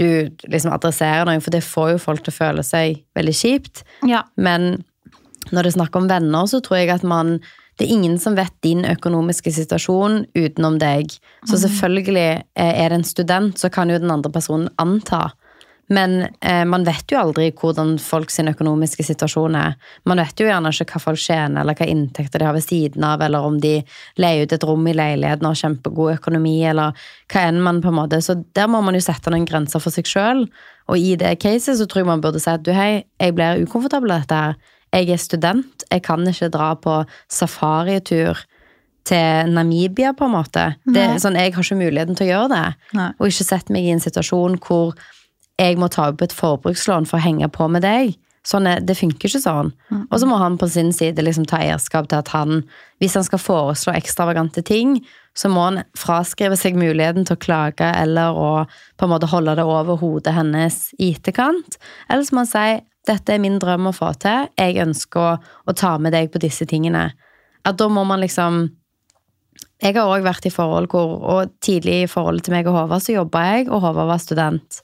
du 0.01 0.07
liksom 0.49 0.73
adresserer 0.73 1.27
noe, 1.27 1.41
for 1.43 1.53
det 1.53 1.61
får 1.65 1.93
jo 1.93 2.01
folk 2.01 2.23
til 2.25 2.33
å 2.33 2.39
føle 2.39 2.65
seg 2.65 3.03
veldig 3.17 3.35
kjipt. 3.37 3.83
Ja. 4.09 4.23
Men 4.35 4.83
når 5.51 5.65
det 5.65 5.73
er 5.73 5.77
snakk 5.79 5.99
om 5.99 6.09
venner, 6.11 6.47
så 6.47 6.61
tror 6.63 6.81
jeg 6.81 6.93
at 6.95 7.03
man 7.03 7.39
Det 7.73 7.87
er 7.87 7.95
ingen 7.95 8.19
som 8.21 8.35
vet 8.37 8.53
din 8.61 8.83
økonomiske 8.85 9.49
situasjon 9.49 10.27
utenom 10.37 10.75
deg. 10.77 11.09
Så 11.49 11.57
selvfølgelig 11.57 12.43
eh, 12.53 12.73
er 12.83 12.93
det 12.93 12.99
en 12.99 13.03
student, 13.03 13.57
så 13.57 13.71
kan 13.73 13.89
jo 13.89 13.97
den 13.97 14.13
andre 14.13 14.29
personen 14.29 14.69
anta. 14.77 15.31
Men 15.87 16.21
eh, 16.41 16.65
man 16.65 16.85
vet 16.87 17.11
jo 17.11 17.19
aldri 17.19 17.49
hvordan 17.59 17.97
folk 17.99 18.31
sin 18.31 18.47
økonomiske 18.51 19.03
situasjon 19.03 19.57
er. 19.59 19.75
Man 20.07 20.21
vet 20.21 20.39
jo 20.39 20.47
gjerne 20.47 20.71
ikke 20.71 20.95
hva 20.95 21.01
folk 21.03 21.19
tjener, 21.19 21.61
eller 21.61 21.77
hva 21.77 21.87
inntekter 21.91 22.39
de 22.39 22.47
har 22.47 22.55
ved 22.55 22.65
siden 22.65 23.03
av, 23.03 23.21
eller 23.25 23.43
om 23.43 23.59
de 23.61 23.75
leier 24.21 24.45
ut 24.45 24.55
et 24.55 24.67
rom 24.67 24.87
i 24.87 24.95
leiligheten 24.95 25.43
og 25.43 25.53
har 25.53 25.61
kjempegod 25.65 26.15
økonomi, 26.15 26.55
eller 26.69 26.95
hva 27.33 27.47
enn 27.49 27.59
man 27.65 27.81
på 27.83 27.91
en 27.91 27.99
måte 27.99 28.21
Så 28.23 28.39
der 28.55 28.69
må 28.71 28.81
man 28.85 28.95
jo 28.95 29.03
sette 29.03 29.33
noen 29.33 29.47
grenser 29.49 29.83
for 29.83 29.93
seg 29.93 30.07
sjøl. 30.07 30.45
Og 30.91 30.99
i 30.99 31.17
det 31.19 31.35
caset 31.43 31.79
så 31.79 31.87
tror 31.87 32.03
jeg 32.03 32.11
man 32.13 32.23
burde 32.23 32.41
si 32.43 32.51
at 32.51 32.63
du, 32.63 32.71
hei, 32.75 33.03
jeg 33.19 33.35
blir 33.35 33.61
ukomfortabel 33.67 34.15
av 34.15 34.23
dette 34.23 34.39
her. 34.39 34.57
Jeg 34.93 35.09
er 35.09 35.21
student, 35.21 35.85
jeg 35.89 36.03
kan 36.05 36.25
ikke 36.29 36.51
dra 36.53 36.73
på 36.77 36.99
safaritur 37.31 38.43
til 39.07 39.51
Namibia, 39.51 40.13
på 40.15 40.29
en 40.29 40.35
måte. 40.37 40.67
Det, 40.85 41.07
sånn, 41.19 41.35
jeg 41.39 41.55
har 41.55 41.65
ikke 41.65 41.79
muligheten 41.79 42.15
til 42.15 42.29
å 42.29 42.31
gjøre 42.31 42.51
det. 42.53 42.91
Nei. 42.95 43.09
Og 43.17 43.31
ikke 43.31 43.47
sette 43.49 43.73
meg 43.75 43.87
i 43.87 43.95
en 43.95 44.03
situasjon 44.03 44.59
hvor 44.63 44.93
jeg 45.59 45.79
må 45.81 45.89
ta 45.91 46.07
opp 46.11 46.23
et 46.23 46.35
forbrukslån 46.35 47.09
for 47.09 47.19
å 47.19 47.25
henge 47.25 47.49
på 47.53 47.67
med 47.71 47.83
deg. 47.85 48.13
Sånn 48.47 48.67
er, 48.67 48.81
det 48.83 48.97
funker 48.99 49.29
ikke 49.29 49.39
sånn. 49.39 49.69
Og 50.09 50.17
så 50.19 50.27
må 50.27 50.35
han 50.41 50.57
på 50.59 50.67
sin 50.71 50.89
side 50.95 51.23
liksom 51.23 51.45
ta 51.47 51.61
eierskap 51.63 52.09
til 52.11 52.19
at 52.19 52.31
han, 52.35 52.63
hvis 52.99 53.15
han 53.15 53.23
skal 53.23 53.39
foreslå 53.39 53.93
ekstravagante 53.95 54.63
ting, 54.67 54.97
så 55.33 55.49
må 55.49 55.63
han 55.69 55.83
fraskrive 55.97 56.57
seg 56.59 56.75
muligheten 56.77 57.23
til 57.25 57.37
å 57.37 57.43
klage 57.43 57.87
eller 58.01 58.35
å 58.35 58.49
på 58.99 59.07
en 59.07 59.13
måte 59.13 59.29
holde 59.31 59.55
det 59.57 59.63
over 59.65 59.97
hodet 60.01 60.35
hennes 60.35 60.89
i 60.99 61.13
etterkant. 61.15 61.79
Eller 62.11 62.27
så 62.27 62.35
må 62.35 62.43
han 62.43 62.51
si 62.51 62.67
dette 63.07 63.35
er 63.35 63.41
min 63.43 63.59
drøm 63.59 63.89
å 63.89 63.95
få 63.95 64.13
til, 64.21 64.47
jeg 64.59 64.79
ønsker 64.83 65.19
å, 65.19 65.33
å 65.39 65.75
ta 65.75 65.97
med 65.99 66.15
deg 66.15 66.31
på 66.31 66.41
disse 66.43 66.67
tingene. 66.69 67.09
At 67.67 67.77
da 67.79 67.89
må 67.91 68.03
man 68.07 68.23
liksom 68.23 68.65
Jeg 69.83 69.97
har 69.97 70.07
òg 70.07 70.23
vært 70.23 70.45
i 70.47 70.51
forhold 70.53 70.87
hvor, 70.93 71.17
og 71.19 71.51
tidlig 71.63 72.03
i 72.03 72.07
forholdet 72.07 72.45
til 72.47 72.53
meg 72.55 72.67
og 72.69 72.77
Håvard 72.77 73.03
så 73.03 73.17
jobba 73.17 73.41
jeg, 73.49 73.65
og 73.67 73.81
Håvard 73.83 74.07
var 74.13 74.21
student. 74.23 74.77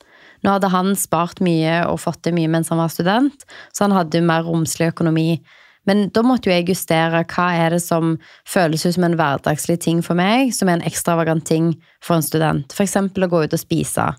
Nå 0.43 0.55
hadde 0.55 0.71
han 0.73 0.91
spart 0.99 1.39
mye 1.43 1.77
og 1.88 2.01
fått 2.03 2.19
til 2.25 2.36
mye 2.36 2.49
mens 2.51 2.71
han 2.71 2.82
var 2.82 2.91
student, 2.91 3.45
så 3.71 3.86
han 3.86 3.95
hadde 3.95 4.19
mer 4.27 4.43
romslig 4.43 4.89
økonomi. 4.91 5.39
Men 5.88 6.10
da 6.12 6.23
måtte 6.25 6.49
jo 6.49 6.55
jeg 6.58 6.67
justere 6.73 7.23
hva 7.32 7.47
er 7.62 7.77
det 7.77 7.82
som 7.84 8.17
føles 8.47 8.84
ut 8.84 8.97
som 8.97 9.08
en 9.08 9.15
hverdagslig 9.19 9.79
ting 9.86 10.03
for 10.03 10.19
meg, 10.19 10.51
som 10.55 10.67
er 10.67 10.82
en 10.82 10.88
ekstravagant 10.89 11.47
ting 11.47 11.71
for 12.03 12.17
en 12.17 12.25
student. 12.25 12.75
Eksempel 12.75 13.25
å 13.25 13.32
gå 13.32 13.45
ut 13.45 13.55
og 13.55 13.62
spise. 13.62 14.10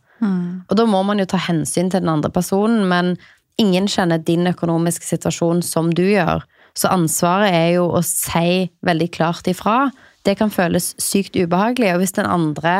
Og 0.68 0.76
da 0.76 0.84
må 0.88 1.02
man 1.06 1.20
jo 1.20 1.28
ta 1.28 1.40
hensyn 1.40 1.92
til 1.92 2.02
den 2.02 2.12
andre 2.12 2.32
personen, 2.32 2.88
men 2.88 3.14
ingen 3.61 3.88
kjenner 3.90 4.23
din 4.25 4.49
økonomiske 4.51 5.07
situasjon 5.07 5.62
som 5.66 5.92
du 5.94 6.05
gjør. 6.09 6.44
Så 6.77 6.90
ansvaret 6.92 7.53
er 7.53 7.68
jo 7.77 7.88
å 7.92 8.03
si 8.07 8.70
veldig 8.87 9.11
klart 9.14 9.51
ifra. 9.51 9.90
Det 10.25 10.37
kan 10.38 10.53
føles 10.53 10.92
sykt 11.01 11.37
ubehagelig, 11.37 11.94
og 11.94 12.03
hvis 12.03 12.16
den 12.18 12.29
andre 12.31 12.75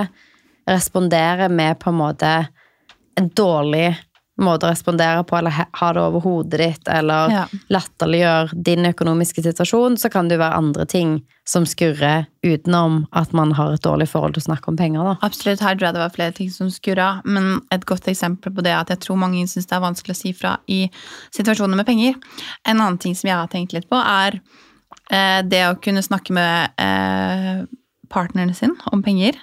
responderer 0.71 1.51
med 1.53 1.81
på 1.81 1.91
en 1.91 2.01
måte 2.01 2.33
en 3.19 3.29
dårlig 3.37 3.95
måte 4.45 4.67
å 4.67 4.71
respondere 4.73 5.25
på, 5.27 5.37
eller 5.39 5.55
ha 5.55 5.91
det 5.97 6.03
over 6.03 6.23
hodet 6.25 6.59
ditt, 6.61 6.89
eller 6.89 7.31
Ja. 7.31 7.45
latterliggjør 7.71 8.55
din 8.63 8.87
økonomiske 8.89 9.43
situasjon, 9.45 9.97
så 9.99 10.11
kan 10.11 10.29
det 10.29 10.39
jo 10.39 10.45
være 10.45 10.57
andre 10.57 10.87
ting 10.87 11.23
som 11.47 11.65
skurrer 11.67 12.27
utenom 12.45 13.07
at 13.13 13.33
man 13.33 13.53
har 13.53 13.73
et 13.75 13.83
dårlig 13.83 14.09
forhold 14.09 14.35
til 14.35 14.43
å 14.43 14.49
snakke 14.49 14.69
om 14.69 14.77
penger, 14.77 15.03
da. 15.05 15.17
Absolutt, 15.27 15.61
her 15.61 15.75
tror 15.75 15.89
jeg 15.89 15.95
det 15.95 16.05
var 16.05 16.15
flere 16.15 16.33
ting 16.37 16.51
som 16.51 16.71
skurra, 16.71 17.23
men 17.25 17.61
et 17.73 17.85
godt 17.87 18.07
eksempel 18.09 18.55
på 18.55 18.63
det 18.63 18.73
er 18.73 18.81
at 18.81 18.89
jeg 18.89 19.01
tror 19.01 19.19
mange 19.19 19.43
syns 19.49 19.67
det 19.67 19.77
er 19.77 19.85
vanskelig 19.85 20.17
å 20.17 20.21
si 20.21 20.33
fra 20.33 20.59
i 20.69 20.91
situasjoner 21.35 21.77
med 21.77 21.87
penger. 21.87 22.15
En 22.65 22.81
annen 22.81 22.99
ting 22.99 23.15
som 23.15 23.29
jeg 23.29 23.37
har 23.37 23.49
tenkt 23.49 23.73
litt 23.73 23.89
på, 23.91 23.97
er 23.97 24.41
eh, 25.11 25.43
det 25.43 25.65
å 25.69 25.79
kunne 25.81 26.03
snakke 26.03 26.33
med 26.33 26.71
eh, 26.79 27.65
partneren 28.11 28.55
sin 28.55 28.77
om 28.93 29.03
penger. 29.03 29.37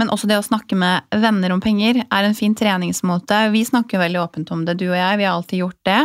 Men 0.00 0.08
også 0.12 0.30
det 0.30 0.38
å 0.40 0.44
snakke 0.46 0.78
med 0.80 1.20
venner 1.20 1.52
om 1.52 1.60
penger 1.60 2.02
er 2.06 2.26
en 2.26 2.36
fin 2.36 2.54
treningsmåte. 2.56 3.42
Vi 3.52 3.66
snakker 3.68 4.00
veldig 4.00 4.22
åpent 4.22 4.52
om 4.54 4.64
det, 4.64 4.78
du 4.80 4.86
og 4.88 4.96
jeg. 4.96 5.20
Vi 5.20 5.26
har 5.28 5.36
alltid 5.36 5.60
gjort 5.60 5.80
det. 5.84 6.02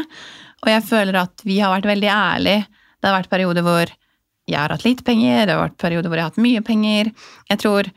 Og 0.66 0.72
jeg 0.74 0.88
føler 0.90 1.20
at 1.22 1.46
vi 1.48 1.62
har 1.62 1.72
vært 1.72 1.88
veldig 1.88 2.10
ærlige. 2.12 2.66
Det 3.00 3.08
har 3.08 3.16
vært 3.22 3.32
perioder 3.32 3.64
hvor 3.66 3.94
jeg 4.46 4.60
har 4.60 4.74
hatt 4.74 4.86
lite 4.86 5.06
penger, 5.06 5.46
det 5.48 5.56
har 5.56 5.64
vært 5.64 5.80
perioder 5.82 6.12
hvor 6.12 6.20
jeg 6.20 6.28
har 6.28 6.34
hatt 6.34 6.44
mye 6.44 6.62
penger. 6.66 7.10
Jeg 7.50 7.62
tror 7.64 7.90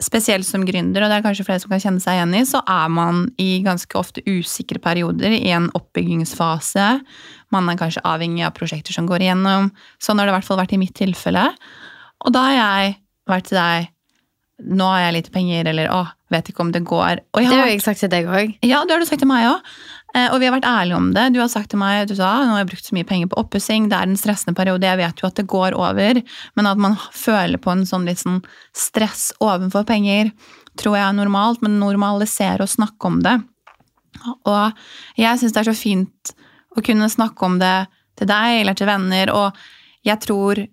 spesielt 0.00 0.48
som 0.48 0.64
gründer, 0.64 1.04
og 1.04 1.12
det 1.12 1.18
er 1.18 1.24
kanskje 1.26 1.44
flere 1.44 1.60
som 1.60 1.72
kan 1.72 1.82
kjenne 1.82 2.00
seg 2.00 2.16
igjen 2.16 2.32
i, 2.38 2.40
så 2.48 2.62
er 2.64 2.88
man 2.92 3.26
i 3.40 3.60
ganske 3.64 3.98
ofte 4.00 4.24
usikre 4.24 4.80
perioder 4.80 5.34
i 5.36 5.52
en 5.52 5.68
oppbyggingsfase. 5.76 6.86
Man 7.52 7.68
er 7.68 7.80
kanskje 7.80 8.04
avhengig 8.08 8.46
av 8.48 8.54
prosjekter 8.56 8.96
som 8.96 9.08
går 9.10 9.26
igjennom. 9.26 9.68
Sånn 10.00 10.20
har 10.20 10.28
det 10.28 10.32
i 10.32 10.38
hvert 10.38 10.48
fall 10.48 10.60
vært 10.62 10.72
i 10.76 10.80
mitt 10.80 10.96
tilfelle. 10.96 11.44
Og 12.24 12.32
da 12.32 12.46
har 12.48 12.56
jeg 12.56 12.96
vært 13.28 13.50
til 13.50 13.60
deg 13.60 13.90
Nå 14.64 14.88
har 14.90 15.06
jeg 15.06 15.16
lite 15.18 15.32
penger, 15.34 15.70
eller 15.72 15.88
å, 15.94 16.02
vet 16.32 16.50
ikke 16.50 16.64
om 16.64 16.74
det 16.74 16.84
går. 16.88 17.22
det 17.36 17.48
har 17.48 17.70
jeg 17.70 17.82
sagt 17.84 18.02
til 18.04 18.12
deg 18.12 18.28
òg. 18.28 18.54
Ja, 18.66 18.84
det 18.84 18.94
har 18.94 19.02
du 19.02 19.08
sagt 19.08 19.22
til 19.24 19.30
meg 19.30 19.48
òg. 19.48 19.72
Eh, 20.14 20.26
og 20.32 20.40
vi 20.42 20.48
har 20.48 20.54
vært 20.56 20.66
ærlige 20.66 20.98
om 20.98 21.10
det. 21.14 21.28
Du 21.34 21.38
har 21.38 21.50
sagt 21.52 21.70
til 21.70 21.78
meg 21.78 22.08
du 22.10 22.16
sa, 22.18 22.32
nå 22.42 22.54
har 22.54 22.64
jeg 22.64 22.70
brukt 22.72 22.88
så 22.88 22.96
mye 22.96 23.06
penger 23.06 23.30
på 23.30 23.38
oppussing, 23.42 23.86
det 23.90 23.98
er 23.98 24.08
en 24.08 24.18
stressende 24.18 24.56
periode, 24.58 24.88
jeg 24.88 24.98
vet 24.98 25.22
jo 25.22 25.28
at 25.28 25.38
det 25.38 25.46
går 25.50 25.76
over, 25.78 26.20
men 26.58 26.70
at 26.70 26.82
man 26.82 26.96
føler 27.14 27.62
på 27.62 27.70
en 27.74 27.84
sånn 27.86 28.08
litt 28.08 28.22
sånn 28.22 28.40
stress 28.76 29.28
overfor 29.38 29.86
penger, 29.86 30.32
tror 30.80 30.98
jeg 30.98 31.06
er 31.06 31.16
normalt, 31.18 31.62
men 31.62 31.78
normalisere 31.82 32.66
å 32.66 32.70
snakke 32.70 33.10
om 33.10 33.20
det. 33.26 33.36
Og 34.50 34.82
jeg 35.20 35.38
syns 35.38 35.54
det 35.54 35.62
er 35.62 35.70
så 35.70 35.78
fint 35.78 36.34
å 36.74 36.82
kunne 36.84 37.10
snakke 37.10 37.46
om 37.46 37.60
det 37.62 37.76
til 38.18 38.28
deg 38.30 38.60
eller 38.60 38.78
til 38.78 38.90
venner, 38.90 39.32
og 39.34 40.06
jeg 40.06 40.22
tror 40.26 40.64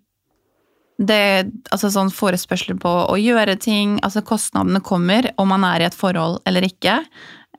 det, 0.98 1.50
altså 1.70 1.92
sånn 1.94 2.10
forespørsler 2.14 2.78
på 2.82 2.92
å 3.06 3.18
gjøre 3.22 3.58
ting, 3.62 3.98
altså 4.06 4.24
kostnadene 4.26 4.82
kommer 4.82 5.30
om 5.38 5.52
man 5.54 5.66
er 5.68 5.84
i 5.84 5.88
et 5.90 5.98
forhold 5.98 6.42
eller 6.50 6.66
ikke. 6.66 7.04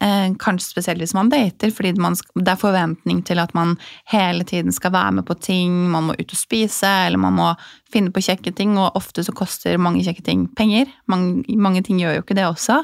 Eh, 0.00 0.26
kanskje 0.38 0.72
spesielt 0.72 1.02
hvis 1.02 1.14
man 1.14 1.30
dater, 1.30 1.72
fordi 1.74 1.92
man, 1.98 2.14
det 2.38 2.52
er 2.52 2.60
forventning 2.60 3.22
til 3.26 3.40
at 3.42 3.54
man 3.54 3.76
hele 4.10 4.46
tiden 4.46 4.74
skal 4.74 4.94
være 4.94 5.16
med 5.16 5.26
på 5.26 5.34
ting, 5.42 5.72
man 5.90 6.10
må 6.10 6.18
ut 6.18 6.34
og 6.34 6.38
spise, 6.38 6.90
eller 7.06 7.18
man 7.18 7.34
må 7.38 7.48
finne 7.92 8.14
på 8.14 8.22
kjekke 8.26 8.52
ting, 8.54 8.76
og 8.78 8.98
ofte 8.98 9.24
så 9.26 9.34
koster 9.34 9.78
mange 9.78 10.04
kjekke 10.06 10.22
ting 10.26 10.46
penger. 10.58 10.90
Mange, 11.10 11.42
mange 11.58 11.82
ting 11.86 11.98
gjør 12.02 12.18
jo 12.18 12.26
ikke 12.26 12.38
det 12.38 12.46
også. 12.46 12.82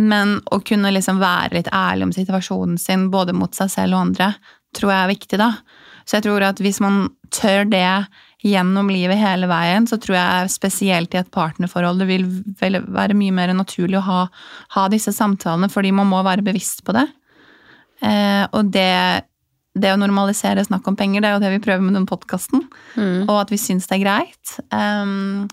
Men 0.00 0.38
å 0.48 0.62
kunne 0.64 0.92
liksom 0.94 1.20
være 1.20 1.58
litt 1.58 1.72
ærlig 1.72 2.08
om 2.08 2.16
situasjonen 2.16 2.80
sin, 2.80 3.10
både 3.12 3.36
mot 3.36 3.52
seg 3.56 3.72
selv 3.72 3.98
og 3.98 4.06
andre, 4.06 4.32
tror 4.76 4.94
jeg 4.94 5.02
er 5.02 5.12
viktig, 5.12 5.40
da. 5.40 5.50
Så 6.08 6.16
jeg 6.18 6.26
tror 6.26 6.44
at 6.48 6.60
hvis 6.64 6.80
man 6.82 7.10
tør 7.32 7.68
det 7.68 7.88
gjennom 8.42 8.90
livet 8.90 9.20
hele 9.20 9.46
veien, 9.50 9.86
så 9.86 9.98
tror 10.02 10.16
jeg 10.18 10.52
spesielt 10.54 11.14
i 11.14 11.20
et 11.20 11.30
partnerforhold 11.34 12.02
det 12.02 12.08
vil 12.10 12.26
være 12.90 13.16
mye 13.18 13.34
mer 13.34 13.52
naturlig 13.54 14.00
å 14.00 14.06
ha, 14.06 14.20
ha 14.76 14.86
disse 14.92 15.14
samtalene, 15.14 15.70
fordi 15.72 15.92
man 15.94 16.10
må 16.10 16.22
være 16.26 16.44
bevisst 16.46 16.82
på 16.86 16.94
det. 16.96 17.06
Eh, 18.02 18.44
og 18.50 18.72
det, 18.74 18.90
det, 19.78 19.92
å 19.92 20.00
normalisere 20.00 20.64
snakk 20.66 20.90
om 20.90 20.98
penger, 20.98 21.22
det 21.22 21.30
er 21.30 21.36
jo 21.36 21.44
det 21.44 21.52
vi 21.54 21.62
prøver 21.68 21.86
med 21.86 21.98
den 22.00 22.08
podkasten. 22.10 22.66
Mm. 22.96 23.28
Og 23.28 23.36
at 23.38 23.54
vi 23.54 23.60
syns 23.62 23.86
det 23.90 24.00
er 24.00 24.04
greit. 24.04 24.56
Um, 24.74 25.46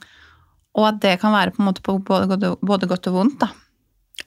og 0.80 0.90
at 0.90 1.02
det 1.06 1.18
kan 1.22 1.36
være 1.36 1.54
på 1.54 1.62
en 1.62 1.70
måte 1.70 1.86
på 1.86 2.00
både, 2.06 2.56
både 2.66 2.90
godt 2.90 3.12
og 3.12 3.20
vondt. 3.20 3.42
da. 3.46 3.54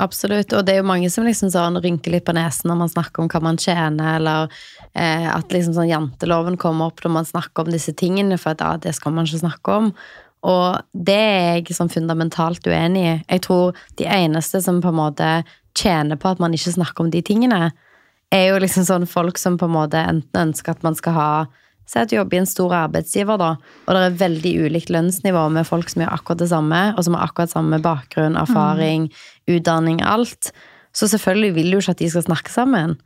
Absolutt, 0.03 0.51
og 0.57 0.65
det 0.67 0.75
er 0.75 0.81
jo 0.81 0.89
mange 0.89 1.11
som 1.13 1.27
liksom 1.27 1.53
sånn 1.53 1.79
rynker 1.83 2.15
litt 2.15 2.25
på 2.27 2.35
nesen 2.35 2.73
når 2.73 2.79
man 2.81 2.91
snakker 2.91 3.23
om 3.23 3.29
hva 3.31 3.41
man 3.45 3.59
tjener, 3.61 4.17
eller 4.17 4.51
eh, 4.99 5.29
at 5.31 5.55
liksom 5.55 5.77
sånn 5.77 5.91
janteloven 5.91 6.59
kommer 6.59 6.91
opp 6.91 7.05
når 7.05 7.15
man 7.21 7.29
snakker 7.29 7.63
om 7.63 7.71
disse 7.71 7.95
tingene, 7.95 8.39
for 8.41 8.57
at 8.57 8.65
ja, 8.65 8.73
det 8.83 8.97
skal 8.99 9.15
man 9.15 9.29
ikke 9.29 9.45
snakke 9.45 9.77
om. 9.79 9.93
Og 10.43 10.81
det 10.91 11.19
er 11.19 11.61
jeg 11.61 11.77
sånn 11.77 11.93
fundamentalt 11.93 12.67
uenig 12.67 13.05
i. 13.05 13.15
Jeg 13.37 13.45
tror 13.47 13.79
de 14.01 14.09
eneste 14.11 14.59
som 14.65 14.81
på 14.83 14.91
en 14.91 14.99
måte 14.99 15.31
tjener 15.79 16.19
på 16.19 16.33
at 16.33 16.43
man 16.43 16.57
ikke 16.57 16.75
snakker 16.75 17.07
om 17.07 17.13
de 17.13 17.23
tingene, 17.23 17.71
er 18.33 18.47
jo 18.49 18.59
liksom 18.65 18.89
sånn 18.89 19.07
folk 19.07 19.39
som 19.39 19.59
på 19.61 19.69
en 19.69 19.77
måte 19.77 20.01
enten 20.01 20.49
ønsker 20.49 20.75
at 20.75 20.83
man 20.83 20.97
skal 20.99 21.15
ha 21.15 21.33
Si 21.93 22.01
at 22.01 22.09
du 22.09 22.17
jobber 22.17 22.39
i 22.39 22.41
en 22.41 22.49
stor 22.49 22.73
arbeidsgiver, 22.73 23.37
da, 23.37 23.51
og 23.85 23.93
det 23.93 24.03
er 24.07 24.21
veldig 24.23 24.53
ulikt 24.65 24.93
lønnsnivå 24.95 25.45
med 25.53 25.69
folk 25.69 25.91
som 25.93 26.01
gjør 26.01 26.15
akkurat 26.15 26.41
det 26.41 26.49
samme, 26.49 26.81
og 26.97 27.05
som 27.05 27.19
har 27.19 27.27
akkurat 27.29 27.53
samme 27.53 27.81
bakgrunn, 27.85 28.39
erfaring, 28.41 29.11
mm. 29.11 29.57
utdanning, 29.59 30.01
alt. 30.01 30.55
Så 30.97 31.11
selvfølgelig 31.13 31.57
vil 31.59 31.73
du 31.73 31.81
ikke 31.83 31.93
at 31.93 32.01
de 32.01 32.09
skal 32.15 32.25
snakke 32.25 32.53
sammen. 32.53 32.97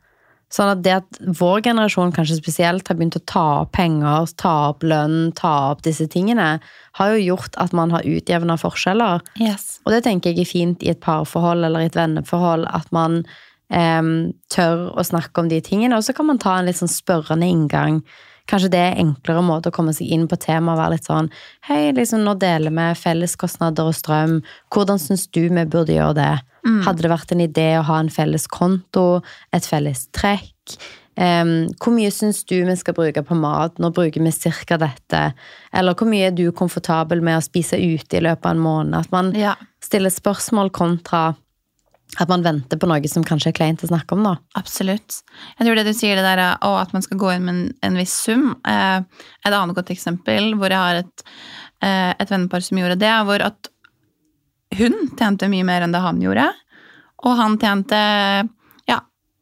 Sånn 0.53 0.69
at 0.71 0.83
det 0.85 0.93
at 1.01 1.17
vår 1.35 1.65
generasjon 1.65 2.13
kanskje 2.15 2.37
spesielt 2.37 2.87
har 2.87 2.95
begynt 2.95 3.17
å 3.19 3.23
ta 3.27 3.43
opp 3.65 3.73
penger, 3.75 4.29
ta 4.39 4.53
opp 4.69 4.85
lønn, 4.87 5.33
ta 5.35 5.73
opp 5.73 5.83
disse 5.83 6.07
tingene, 6.11 6.53
har 6.95 7.11
jo 7.11 7.25
gjort 7.25 7.59
at 7.59 7.75
man 7.75 7.91
har 7.91 8.07
utjevna 8.07 8.55
forskjeller. 8.61 9.25
Yes. 9.43 9.81
Og 9.83 9.91
det 9.91 10.05
tenker 10.07 10.31
jeg 10.31 10.45
er 10.45 10.51
fint 10.53 10.87
i 10.87 10.93
et 10.93 11.03
parforhold 11.03 11.67
eller 11.67 11.83
i 11.83 11.89
et 11.91 11.99
venneforhold, 11.99 12.63
at 12.71 12.87
man 12.95 13.19
eh, 13.67 14.31
tør 14.55 14.87
å 14.95 15.07
snakke 15.11 15.43
om 15.43 15.51
de 15.51 15.59
tingene. 15.59 15.99
Og 15.99 16.07
så 16.07 16.15
kan 16.15 16.31
man 16.31 16.39
ta 16.39 16.55
en 16.55 16.71
litt 16.71 16.79
sånn 16.79 16.95
spørrende 16.95 17.51
inngang 17.51 17.99
Kanskje 18.47 18.71
det 18.73 18.83
er 18.83 18.99
enklere 19.01 19.43
måte 19.45 19.71
å 19.71 19.75
komme 19.75 19.93
seg 19.95 20.11
inn 20.13 20.27
på 20.29 20.39
temaet 20.39 20.75
og 20.75 20.81
være 20.81 20.95
litt 20.95 21.07
sånn 21.09 21.31
Hei, 21.67 21.91
liksom, 21.95 22.23
nå 22.25 22.37
deler 22.39 22.73
vi 22.73 22.85
felleskostnader 23.01 23.89
og 23.89 23.97
strøm. 23.97 24.37
Hvordan 24.73 25.01
syns 25.01 25.27
du 25.35 25.43
vi 25.47 25.65
burde 25.65 25.95
gjøre 25.95 26.15
det? 26.19 26.35
Mm. 26.67 26.79
Hadde 26.85 27.05
det 27.05 27.11
vært 27.11 27.33
en 27.33 27.43
idé 27.43 27.67
å 27.77 27.85
ha 27.87 27.99
en 28.01 28.13
felles 28.13 28.47
konto? 28.51 29.07
Et 29.55 29.67
felles 29.67 30.07
trekk? 30.15 30.77
Um, 31.17 31.71
hvor 31.81 31.95
mye 31.95 32.11
syns 32.13 32.43
du 32.45 32.59
vi 32.61 32.75
skal 32.77 32.95
bruke 32.97 33.23
på 33.25 33.35
mat? 33.39 33.79
Nå 33.81 33.89
bruker 33.95 34.21
vi 34.21 34.33
cirka 34.35 34.77
dette. 34.79 35.23
Eller 35.73 35.97
hvor 35.97 36.09
mye 36.09 36.29
er 36.29 36.35
du 36.37 36.45
komfortabel 36.55 37.23
med 37.25 37.39
å 37.39 37.45
spise 37.45 37.79
ute 37.79 38.19
i 38.19 38.23
løpet 38.23 38.45
av 38.45 38.53
en 38.53 38.63
måned? 38.63 38.97
At 38.99 39.13
man 39.15 39.33
ja. 39.37 39.55
stiller 39.83 40.13
spørsmål 40.13 40.71
kontra 40.75 41.31
at 42.15 42.29
man 42.31 42.43
venter 42.45 42.79
på 42.79 42.87
noe 42.89 43.09
som 43.11 43.25
kanskje 43.27 43.51
er 43.51 43.57
kleint 43.57 43.83
å 43.83 43.89
snakke 43.89 44.15
om, 44.15 44.23
da. 44.25 44.35
Absolutt. 44.57 45.19
Jeg 45.57 45.67
tror 45.67 45.77
det 45.77 45.85
du 45.89 45.93
sier 45.95 46.17
det 46.17 46.25
der 46.25 46.41
og 46.65 46.77
at 46.79 46.93
man 46.95 47.03
skal 47.03 47.19
gå 47.19 47.33
inn 47.33 47.45
med 47.45 47.53
en, 47.53 47.63
en 47.83 47.97
viss 47.99 48.13
sum. 48.25 48.53
Eh, 48.67 48.99
et 49.43 49.51
annet 49.51 49.75
godt 49.77 49.91
eksempel 49.93 50.53
hvor 50.57 50.73
jeg 50.73 50.79
har 50.79 51.01
et, 51.03 51.25
eh, 51.83 52.13
et 52.15 52.31
vennepar 52.31 52.63
som 52.63 52.79
gjorde 52.79 52.99
det, 53.03 53.11
hvor 53.27 53.43
at 53.49 53.71
hun 54.77 54.95
tjente 55.19 55.49
mye 55.51 55.67
mer 55.67 55.83
enn 55.83 55.95
det 55.95 56.03
han 56.03 56.21
gjorde. 56.23 56.47
Og 57.27 57.35
han 57.39 57.57
tjente 57.59 57.99
ja, 58.87 59.01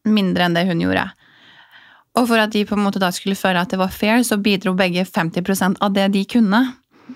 mindre 0.10 0.47
enn 0.47 0.58
det 0.58 0.65
hun 0.69 0.82
gjorde. 0.84 1.06
Og 2.15 2.30
for 2.30 2.39
at 2.39 2.54
de 2.54 2.63
på 2.67 2.78
en 2.78 2.86
måte 2.86 3.01
da 3.01 3.12
skulle 3.13 3.38
føle 3.38 3.62
at 3.62 3.71
det 3.73 3.80
var 3.82 3.93
fair, 3.93 4.23
så 4.23 4.39
bidro 4.41 4.73
begge 4.78 5.04
50% 5.06 5.82
av 5.84 5.95
det 5.95 6.08
de 6.15 6.23
kunne. 6.32 6.62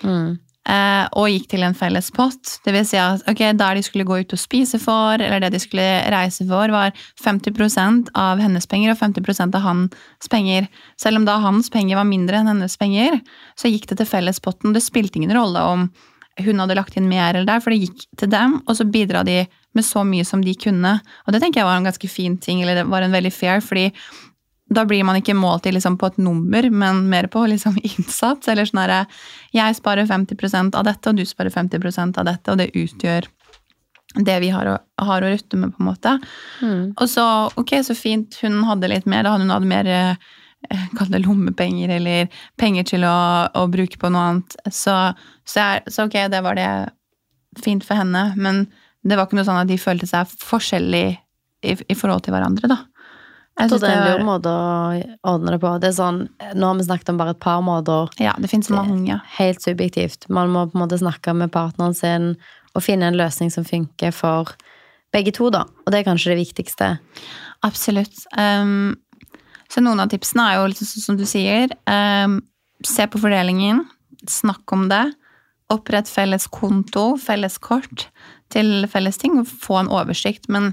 Mm. 0.04 0.36
Eh, 0.68 1.06
og 1.16 1.30
gikk 1.32 1.46
til 1.54 1.64
en 1.64 1.74
felles 1.76 2.10
pott. 2.12 2.58
Det 2.66 2.74
vil 2.74 2.84
si 2.84 2.98
at 3.00 3.24
ok, 3.30 3.40
der 3.56 3.78
de 3.78 3.84
skulle 3.84 4.04
gå 4.04 4.18
ut 4.20 4.34
og 4.36 4.40
spise 4.40 4.78
for, 4.82 5.16
eller 5.16 5.40
det 5.40 5.54
de 5.54 5.62
skulle 5.62 5.86
reise 6.12 6.44
for, 6.48 6.72
var 6.74 6.92
50% 7.24 8.12
av 8.18 8.42
hennes 8.44 8.68
penger 8.68 8.92
og 8.92 9.00
50% 9.00 9.56
av 9.56 9.64
hans 9.64 10.30
penger. 10.30 10.68
Selv 11.00 11.22
om 11.22 11.26
da 11.28 11.38
hans 11.40 11.72
penger 11.72 11.96
var 11.96 12.08
mindre 12.08 12.42
enn 12.42 12.52
hennes 12.52 12.76
penger, 12.80 13.18
så 13.56 13.72
gikk 13.72 13.88
det 13.90 14.02
til 14.02 14.10
fellespotten. 14.12 14.76
Det 14.76 14.84
spilte 14.84 15.20
ingen 15.20 15.34
rolle 15.36 15.64
om 15.64 15.88
hun 16.40 16.62
hadde 16.62 16.76
lagt 16.76 16.96
inn 16.96 17.08
mer 17.10 17.34
eller 17.34 17.48
der, 17.48 17.64
for 17.64 17.72
det 17.72 17.88
gikk 17.88 18.04
til 18.20 18.30
dem, 18.32 18.60
og 18.66 18.76
så 18.76 18.86
bidra 18.88 19.24
de 19.26 19.42
med 19.76 19.86
så 19.86 20.04
mye 20.06 20.26
som 20.26 20.42
de 20.44 20.54
kunne. 20.58 20.96
Og 21.26 21.34
det 21.34 21.40
tenker 21.42 21.62
jeg 21.62 21.68
var 21.68 21.80
en 21.80 21.88
ganske 21.88 22.10
fin 22.10 22.36
ting, 22.40 22.62
eller 22.62 22.82
det 22.82 22.88
var 22.90 23.04
en 23.04 23.16
veldig 23.16 23.32
fair, 23.32 23.64
fordi 23.64 23.90
da 24.70 24.84
blir 24.86 25.02
man 25.04 25.18
ikke 25.18 25.34
målt 25.34 25.66
i 25.66 25.72
liksom 25.74 25.96
på 25.98 26.12
et 26.12 26.18
nummer, 26.22 26.68
men 26.70 27.02
mer 27.10 27.26
på 27.30 27.42
liksom 27.50 27.78
innsats. 27.90 28.48
Eller 28.48 28.68
sånn 28.68 28.82
herre 28.84 29.02
Jeg 29.54 29.78
sparer 29.80 30.06
50% 30.06 30.78
av 30.78 30.86
dette, 30.86 31.10
og 31.10 31.18
du 31.18 31.26
sparer 31.26 31.54
50% 31.54 32.20
av 32.20 32.28
dette, 32.28 32.52
og 32.52 32.60
det 32.60 32.70
utgjør 32.78 33.28
det 34.26 34.36
vi 34.42 34.50
har 34.50 34.66
å, 34.66 34.76
har 35.06 35.22
å 35.22 35.30
rutte 35.30 35.58
med, 35.58 35.72
på 35.74 35.82
en 35.82 35.88
måte. 35.90 36.16
Mm. 36.62 36.84
Og 36.96 37.06
så, 37.10 37.24
ok, 37.60 37.76
så 37.86 37.94
fint, 37.94 38.38
hun 38.42 38.62
hadde 38.66 38.90
litt 38.90 39.06
mer. 39.10 39.22
Da 39.26 39.34
hadde 39.34 39.46
hun 39.46 39.54
hatt 39.54 39.68
mer 39.70 39.90
eh, 39.90 40.30
Kall 40.92 41.08
det 41.08 41.22
lommepenger, 41.24 41.88
eller 41.94 42.42
penger 42.60 42.84
til 42.90 43.06
å, 43.08 43.16
å 43.56 43.62
bruke 43.72 43.96
på 43.96 44.10
noe 44.12 44.24
annet. 44.28 44.56
Så, 44.66 44.92
så, 45.48 45.54
jeg, 45.62 45.86
så, 45.88 46.04
ok, 46.04 46.18
det 46.30 46.42
var 46.44 46.58
det 46.58 46.68
fint 47.64 47.86
for 47.86 47.96
henne. 47.96 48.26
Men 48.36 48.66
det 49.00 49.16
var 49.16 49.26
ikke 49.26 49.38
noe 49.38 49.48
sånn 49.48 49.62
at 49.62 49.70
de 49.70 49.78
følte 49.80 50.10
seg 50.10 50.28
forskjellig 50.42 51.06
i, 51.64 51.72
i 51.72 51.96
forhold 51.96 52.26
til 52.26 52.36
hverandre, 52.36 52.68
da. 52.68 52.82
Jeg 53.58 53.68
tror 53.68 53.82
det 53.82 53.90
er 53.90 53.98
en 53.98 54.20
lur 54.20 54.24
måte 54.24 54.52
å 54.52 55.34
ordne 55.34 55.52
det 55.54 55.60
på. 55.60 55.72
Det 55.82 55.90
er 55.90 55.96
sånn, 55.96 56.22
Nå 56.56 56.70
har 56.70 56.78
vi 56.78 56.86
snakket 56.86 57.12
om 57.12 57.18
bare 57.20 57.34
et 57.34 57.42
par 57.42 57.60
måter. 57.64 58.08
Ja, 58.22 58.32
det 58.40 58.48
finnes 58.52 58.70
mange. 58.72 59.18
Helt 59.36 59.60
subjektivt. 59.64 60.28
Man 60.32 60.52
må 60.54 60.64
på 60.70 60.78
en 60.78 60.84
måte 60.86 61.00
snakke 61.00 61.34
med 61.36 61.52
partneren 61.52 61.96
sin 61.96 62.32
og 62.70 62.84
finne 62.86 63.10
en 63.10 63.18
løsning 63.18 63.50
som 63.52 63.66
funker 63.66 64.14
for 64.14 64.54
begge 65.12 65.34
to, 65.36 65.50
da. 65.52 65.64
Og 65.84 65.92
det 65.92 66.00
er 66.00 66.06
kanskje 66.06 66.32
det 66.32 66.40
viktigste. 66.40 66.92
Absolutt. 67.66 68.22
Um, 68.38 68.94
så 69.70 69.82
noen 69.82 70.00
av 70.02 70.12
tipsene 70.12 70.46
er 70.46 70.60
jo 70.60 70.68
liksom 70.70 71.04
som 71.04 71.18
du 71.18 71.26
sier. 71.28 71.74
Um, 71.90 72.40
se 72.86 73.06
på 73.10 73.20
fordelingen. 73.20 73.84
Snakk 74.30 74.72
om 74.72 74.86
det. 74.92 75.04
Opprett 75.70 76.08
felles 76.10 76.46
konto, 76.50 77.12
felles 77.20 77.58
kort 77.62 78.08
til 78.54 78.86
felles 78.90 79.20
ting. 79.20 79.36
og 79.42 79.50
Få 79.50 79.82
en 79.82 79.92
oversikt. 79.92 80.48
Men 80.48 80.72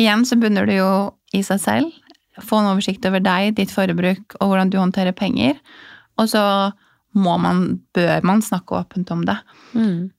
igjen 0.00 0.28
så 0.28 0.38
bunner 0.40 0.68
det 0.68 0.78
jo 0.78 0.92
i 1.36 1.42
seg 1.46 1.64
selv 1.64 2.09
få 2.44 2.60
en 2.60 2.70
oversikt 2.72 3.06
over 3.08 3.22
deg, 3.24 3.54
ditt 3.58 3.72
forbruk 3.74 4.36
og 4.40 4.52
hvordan 4.52 4.70
du 4.72 4.78
håndterer 4.80 5.16
penger. 5.16 5.58
Og 6.20 6.30
så 6.32 6.44
må 7.16 7.36
man, 7.42 7.80
bør 7.96 8.22
man 8.26 8.42
snakke 8.44 8.78
åpent 8.78 9.10
om 9.10 9.24
det. 9.26 9.36
Mm. 9.74 10.10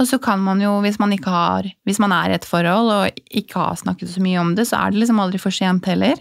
Og 0.00 0.08
så 0.10 0.18
kan 0.18 0.40
man 0.42 0.58
jo, 0.62 0.80
hvis 0.82 0.98
man 0.98 1.12
ikke 1.14 1.30
har 1.30 1.68
Hvis 1.86 2.00
man 2.02 2.10
er 2.10 2.32
i 2.32 2.34
et 2.34 2.46
forhold 2.48 2.90
og 2.90 3.20
ikke 3.30 3.60
har 3.60 3.76
snakket 3.78 4.10
så 4.10 4.22
mye 4.24 4.40
om 4.40 4.54
det, 4.58 4.66
så 4.66 4.80
er 4.80 4.90
det 4.90 5.04
liksom 5.04 5.20
aldri 5.22 5.38
for 5.38 5.54
sent 5.54 5.86
heller. 5.86 6.18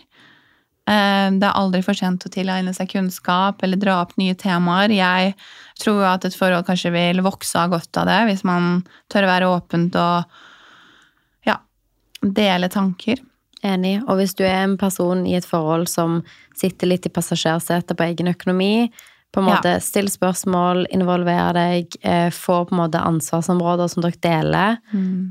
Eh, 0.86 1.30
Det 1.32 1.48
er 1.48 1.58
aldri 1.58 1.82
for 1.82 1.98
sent 1.98 2.26
å 2.28 2.30
tilegne 2.30 2.74
seg 2.76 2.92
kunnskap 2.92 3.64
eller 3.64 3.78
dra 3.82 4.02
opp 4.04 4.14
nye 4.18 4.36
temaer. 4.36 4.94
Jeg 4.94 5.34
tror 5.82 6.02
jo 6.04 6.10
at 6.12 6.26
et 6.26 6.38
forhold 6.38 6.68
kanskje 6.68 6.94
vil 6.94 7.24
vokse 7.26 7.58
av 7.58 7.74
godt 7.74 7.98
av 7.98 8.06
det, 8.12 8.20
hvis 8.30 8.44
man 8.44 8.84
tør 9.10 9.26
å 9.26 9.32
være 9.32 9.52
åpent 9.58 9.96
og 9.96 10.26
ja, 11.48 11.58
dele 12.22 12.70
tanker. 12.70 13.18
Enig. 13.64 14.02
Og 14.08 14.20
hvis 14.20 14.36
du 14.36 14.44
er 14.44 14.66
en 14.66 14.78
person 14.80 15.26
i 15.28 15.38
et 15.38 15.48
forhold 15.48 15.88
som 15.92 16.22
sitter 16.58 16.90
litt 16.90 17.08
i 17.08 17.14
passasjersetet 17.14 17.96
på 17.96 18.08
egen 18.10 18.32
økonomi, 18.32 18.90
på 19.34 19.42
en 19.42 19.48
Ja. 19.48 19.56
måte 19.56 19.82
still 19.82 20.08
spørsmål, 20.08 20.86
involver 20.94 21.54
deg, 21.54 21.96
eh, 22.04 22.30
få 22.30 22.68
på 22.68 22.72
en 22.72 22.84
måte 22.84 23.02
ansvarsområder 23.02 23.90
som 23.90 24.04
dere 24.04 24.22
deler, 24.22 24.78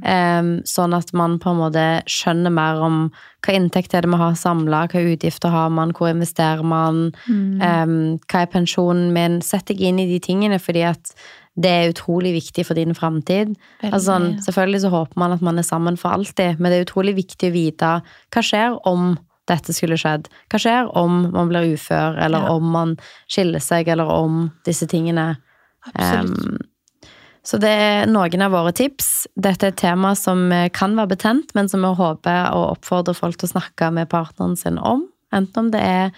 eh, 0.05 0.43
sånn 0.67 0.97
at 0.97 1.13
man 1.15 1.39
på 1.39 1.51
en 1.51 1.61
måte 1.61 2.03
skjønner 2.07 2.51
mer 2.51 2.83
om 2.83 3.13
hva 3.43 3.55
inntekt 3.55 3.95
er 3.95 4.03
det 4.03 4.11
vi 4.11 4.17
har 4.17 4.33
samla, 4.33 4.89
hva 4.89 5.17
utgifter 5.17 5.51
har 5.51 5.71
man, 5.71 5.93
hvor 5.93 6.11
investerer 6.11 6.65
man, 6.65 7.13
eh, 7.61 7.87
hva 7.87 8.43
er 8.43 8.47
pensjonen 8.47 9.13
min. 9.13 9.41
Sett 9.41 9.67
deg 9.67 9.81
inn 9.81 10.01
i 10.01 10.07
de 10.07 10.19
tingene, 10.19 10.59
fordi 10.61 10.83
at 10.83 11.15
det 11.61 11.71
er 11.71 11.93
utrolig 11.93 12.33
viktig 12.43 12.65
for 12.67 12.75
din 12.75 12.95
framtid. 12.95 13.57
Altså, 13.85 14.19
sånn, 14.19 14.39
selvfølgelig 14.43 14.81
så 14.81 14.91
håper 14.91 15.17
man 15.17 15.33
at 15.33 15.43
man 15.43 15.59
er 15.59 15.63
sammen 15.63 15.99
for 15.99 16.11
alltid, 16.11 16.59
men 16.59 16.73
det 16.73 16.81
er 16.81 16.87
utrolig 16.93 17.15
viktig 17.15 17.51
å 17.51 17.53
vite 17.53 18.03
hva 18.33 18.43
skjer 18.43 18.79
om 18.85 19.19
dette 19.51 19.75
skulle 19.75 19.99
skjedd. 19.99 20.29
Hva 20.53 20.61
skjer 20.63 20.91
om 20.97 21.31
man 21.33 21.49
blir 21.51 21.75
ufør, 21.75 22.19
eller 22.23 22.45
Ja. 22.47 22.53
om 22.53 22.71
man 22.71 22.97
skiller 23.29 23.61
seg, 23.61 23.89
eller 23.89 24.07
om 24.07 24.53
disse 24.65 24.87
tingene. 24.87 25.37
Um, 25.99 26.59
så 27.43 27.59
det 27.59 27.71
er 27.75 28.07
noen 28.07 28.43
av 28.45 28.53
våre 28.55 28.73
tips. 28.73 29.27
Dette 29.35 29.67
er 29.67 29.73
et 29.75 29.81
tema 29.81 30.15
som 30.15 30.45
eh, 30.53 30.69
kan 30.71 30.95
være 30.95 31.17
betent, 31.17 31.51
men 31.59 31.69
som 31.69 31.83
vi 31.83 31.91
håper 31.99 32.53
og 32.55 32.77
oppfordrer 32.77 33.19
folk 33.19 33.37
til 33.41 33.49
å 33.49 33.55
snakke 33.57 33.91
med 33.93 34.09
partneren 34.09 34.55
sin 34.57 34.79
om. 34.79 35.09
Enten 35.35 35.65
om 35.67 35.71
det 35.75 35.81
er 35.83 36.13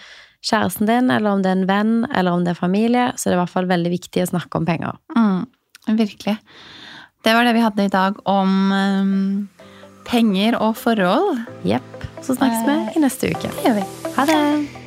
kjæresten 0.45 0.87
din, 0.87 1.09
eller 1.11 1.31
om 1.33 1.41
det 1.43 1.49
er 1.49 1.57
en 1.63 1.67
venn, 1.71 1.95
eller 2.13 2.37
om 2.37 2.45
det 2.45 2.53
er 2.53 2.61
familie, 2.61 3.07
så 3.17 3.31
det 3.31 3.33
er 3.33 3.39
i 3.39 3.43
hvert 3.47 3.55
fall 3.55 3.71
veldig 3.71 3.93
viktig 3.95 4.21
å 4.27 4.33
snakke 4.35 4.61
om 4.61 4.67
penger. 4.69 4.99
Mm, 5.17 5.47
virkelig. 5.97 6.37
Det 7.25 7.33
var 7.33 7.49
det 7.49 7.55
vi 7.57 7.65
hadde 7.65 7.87
i 7.87 7.89
dag 7.89 8.19
om 8.29 8.73
um, 8.73 9.49
penger 10.05 10.59
og 10.61 10.77
forhold. 10.77 11.41
Jepp. 11.65 12.05
Så 12.25 12.35
snakkes 12.35 12.65
vi 12.69 12.79
i 12.97 13.05
neste 13.05 13.35
uke. 13.35 13.53
Det 13.53 13.69
gjør 13.69 13.79
vi. 13.83 13.85
Ha 14.17 14.25
det! 14.31 14.84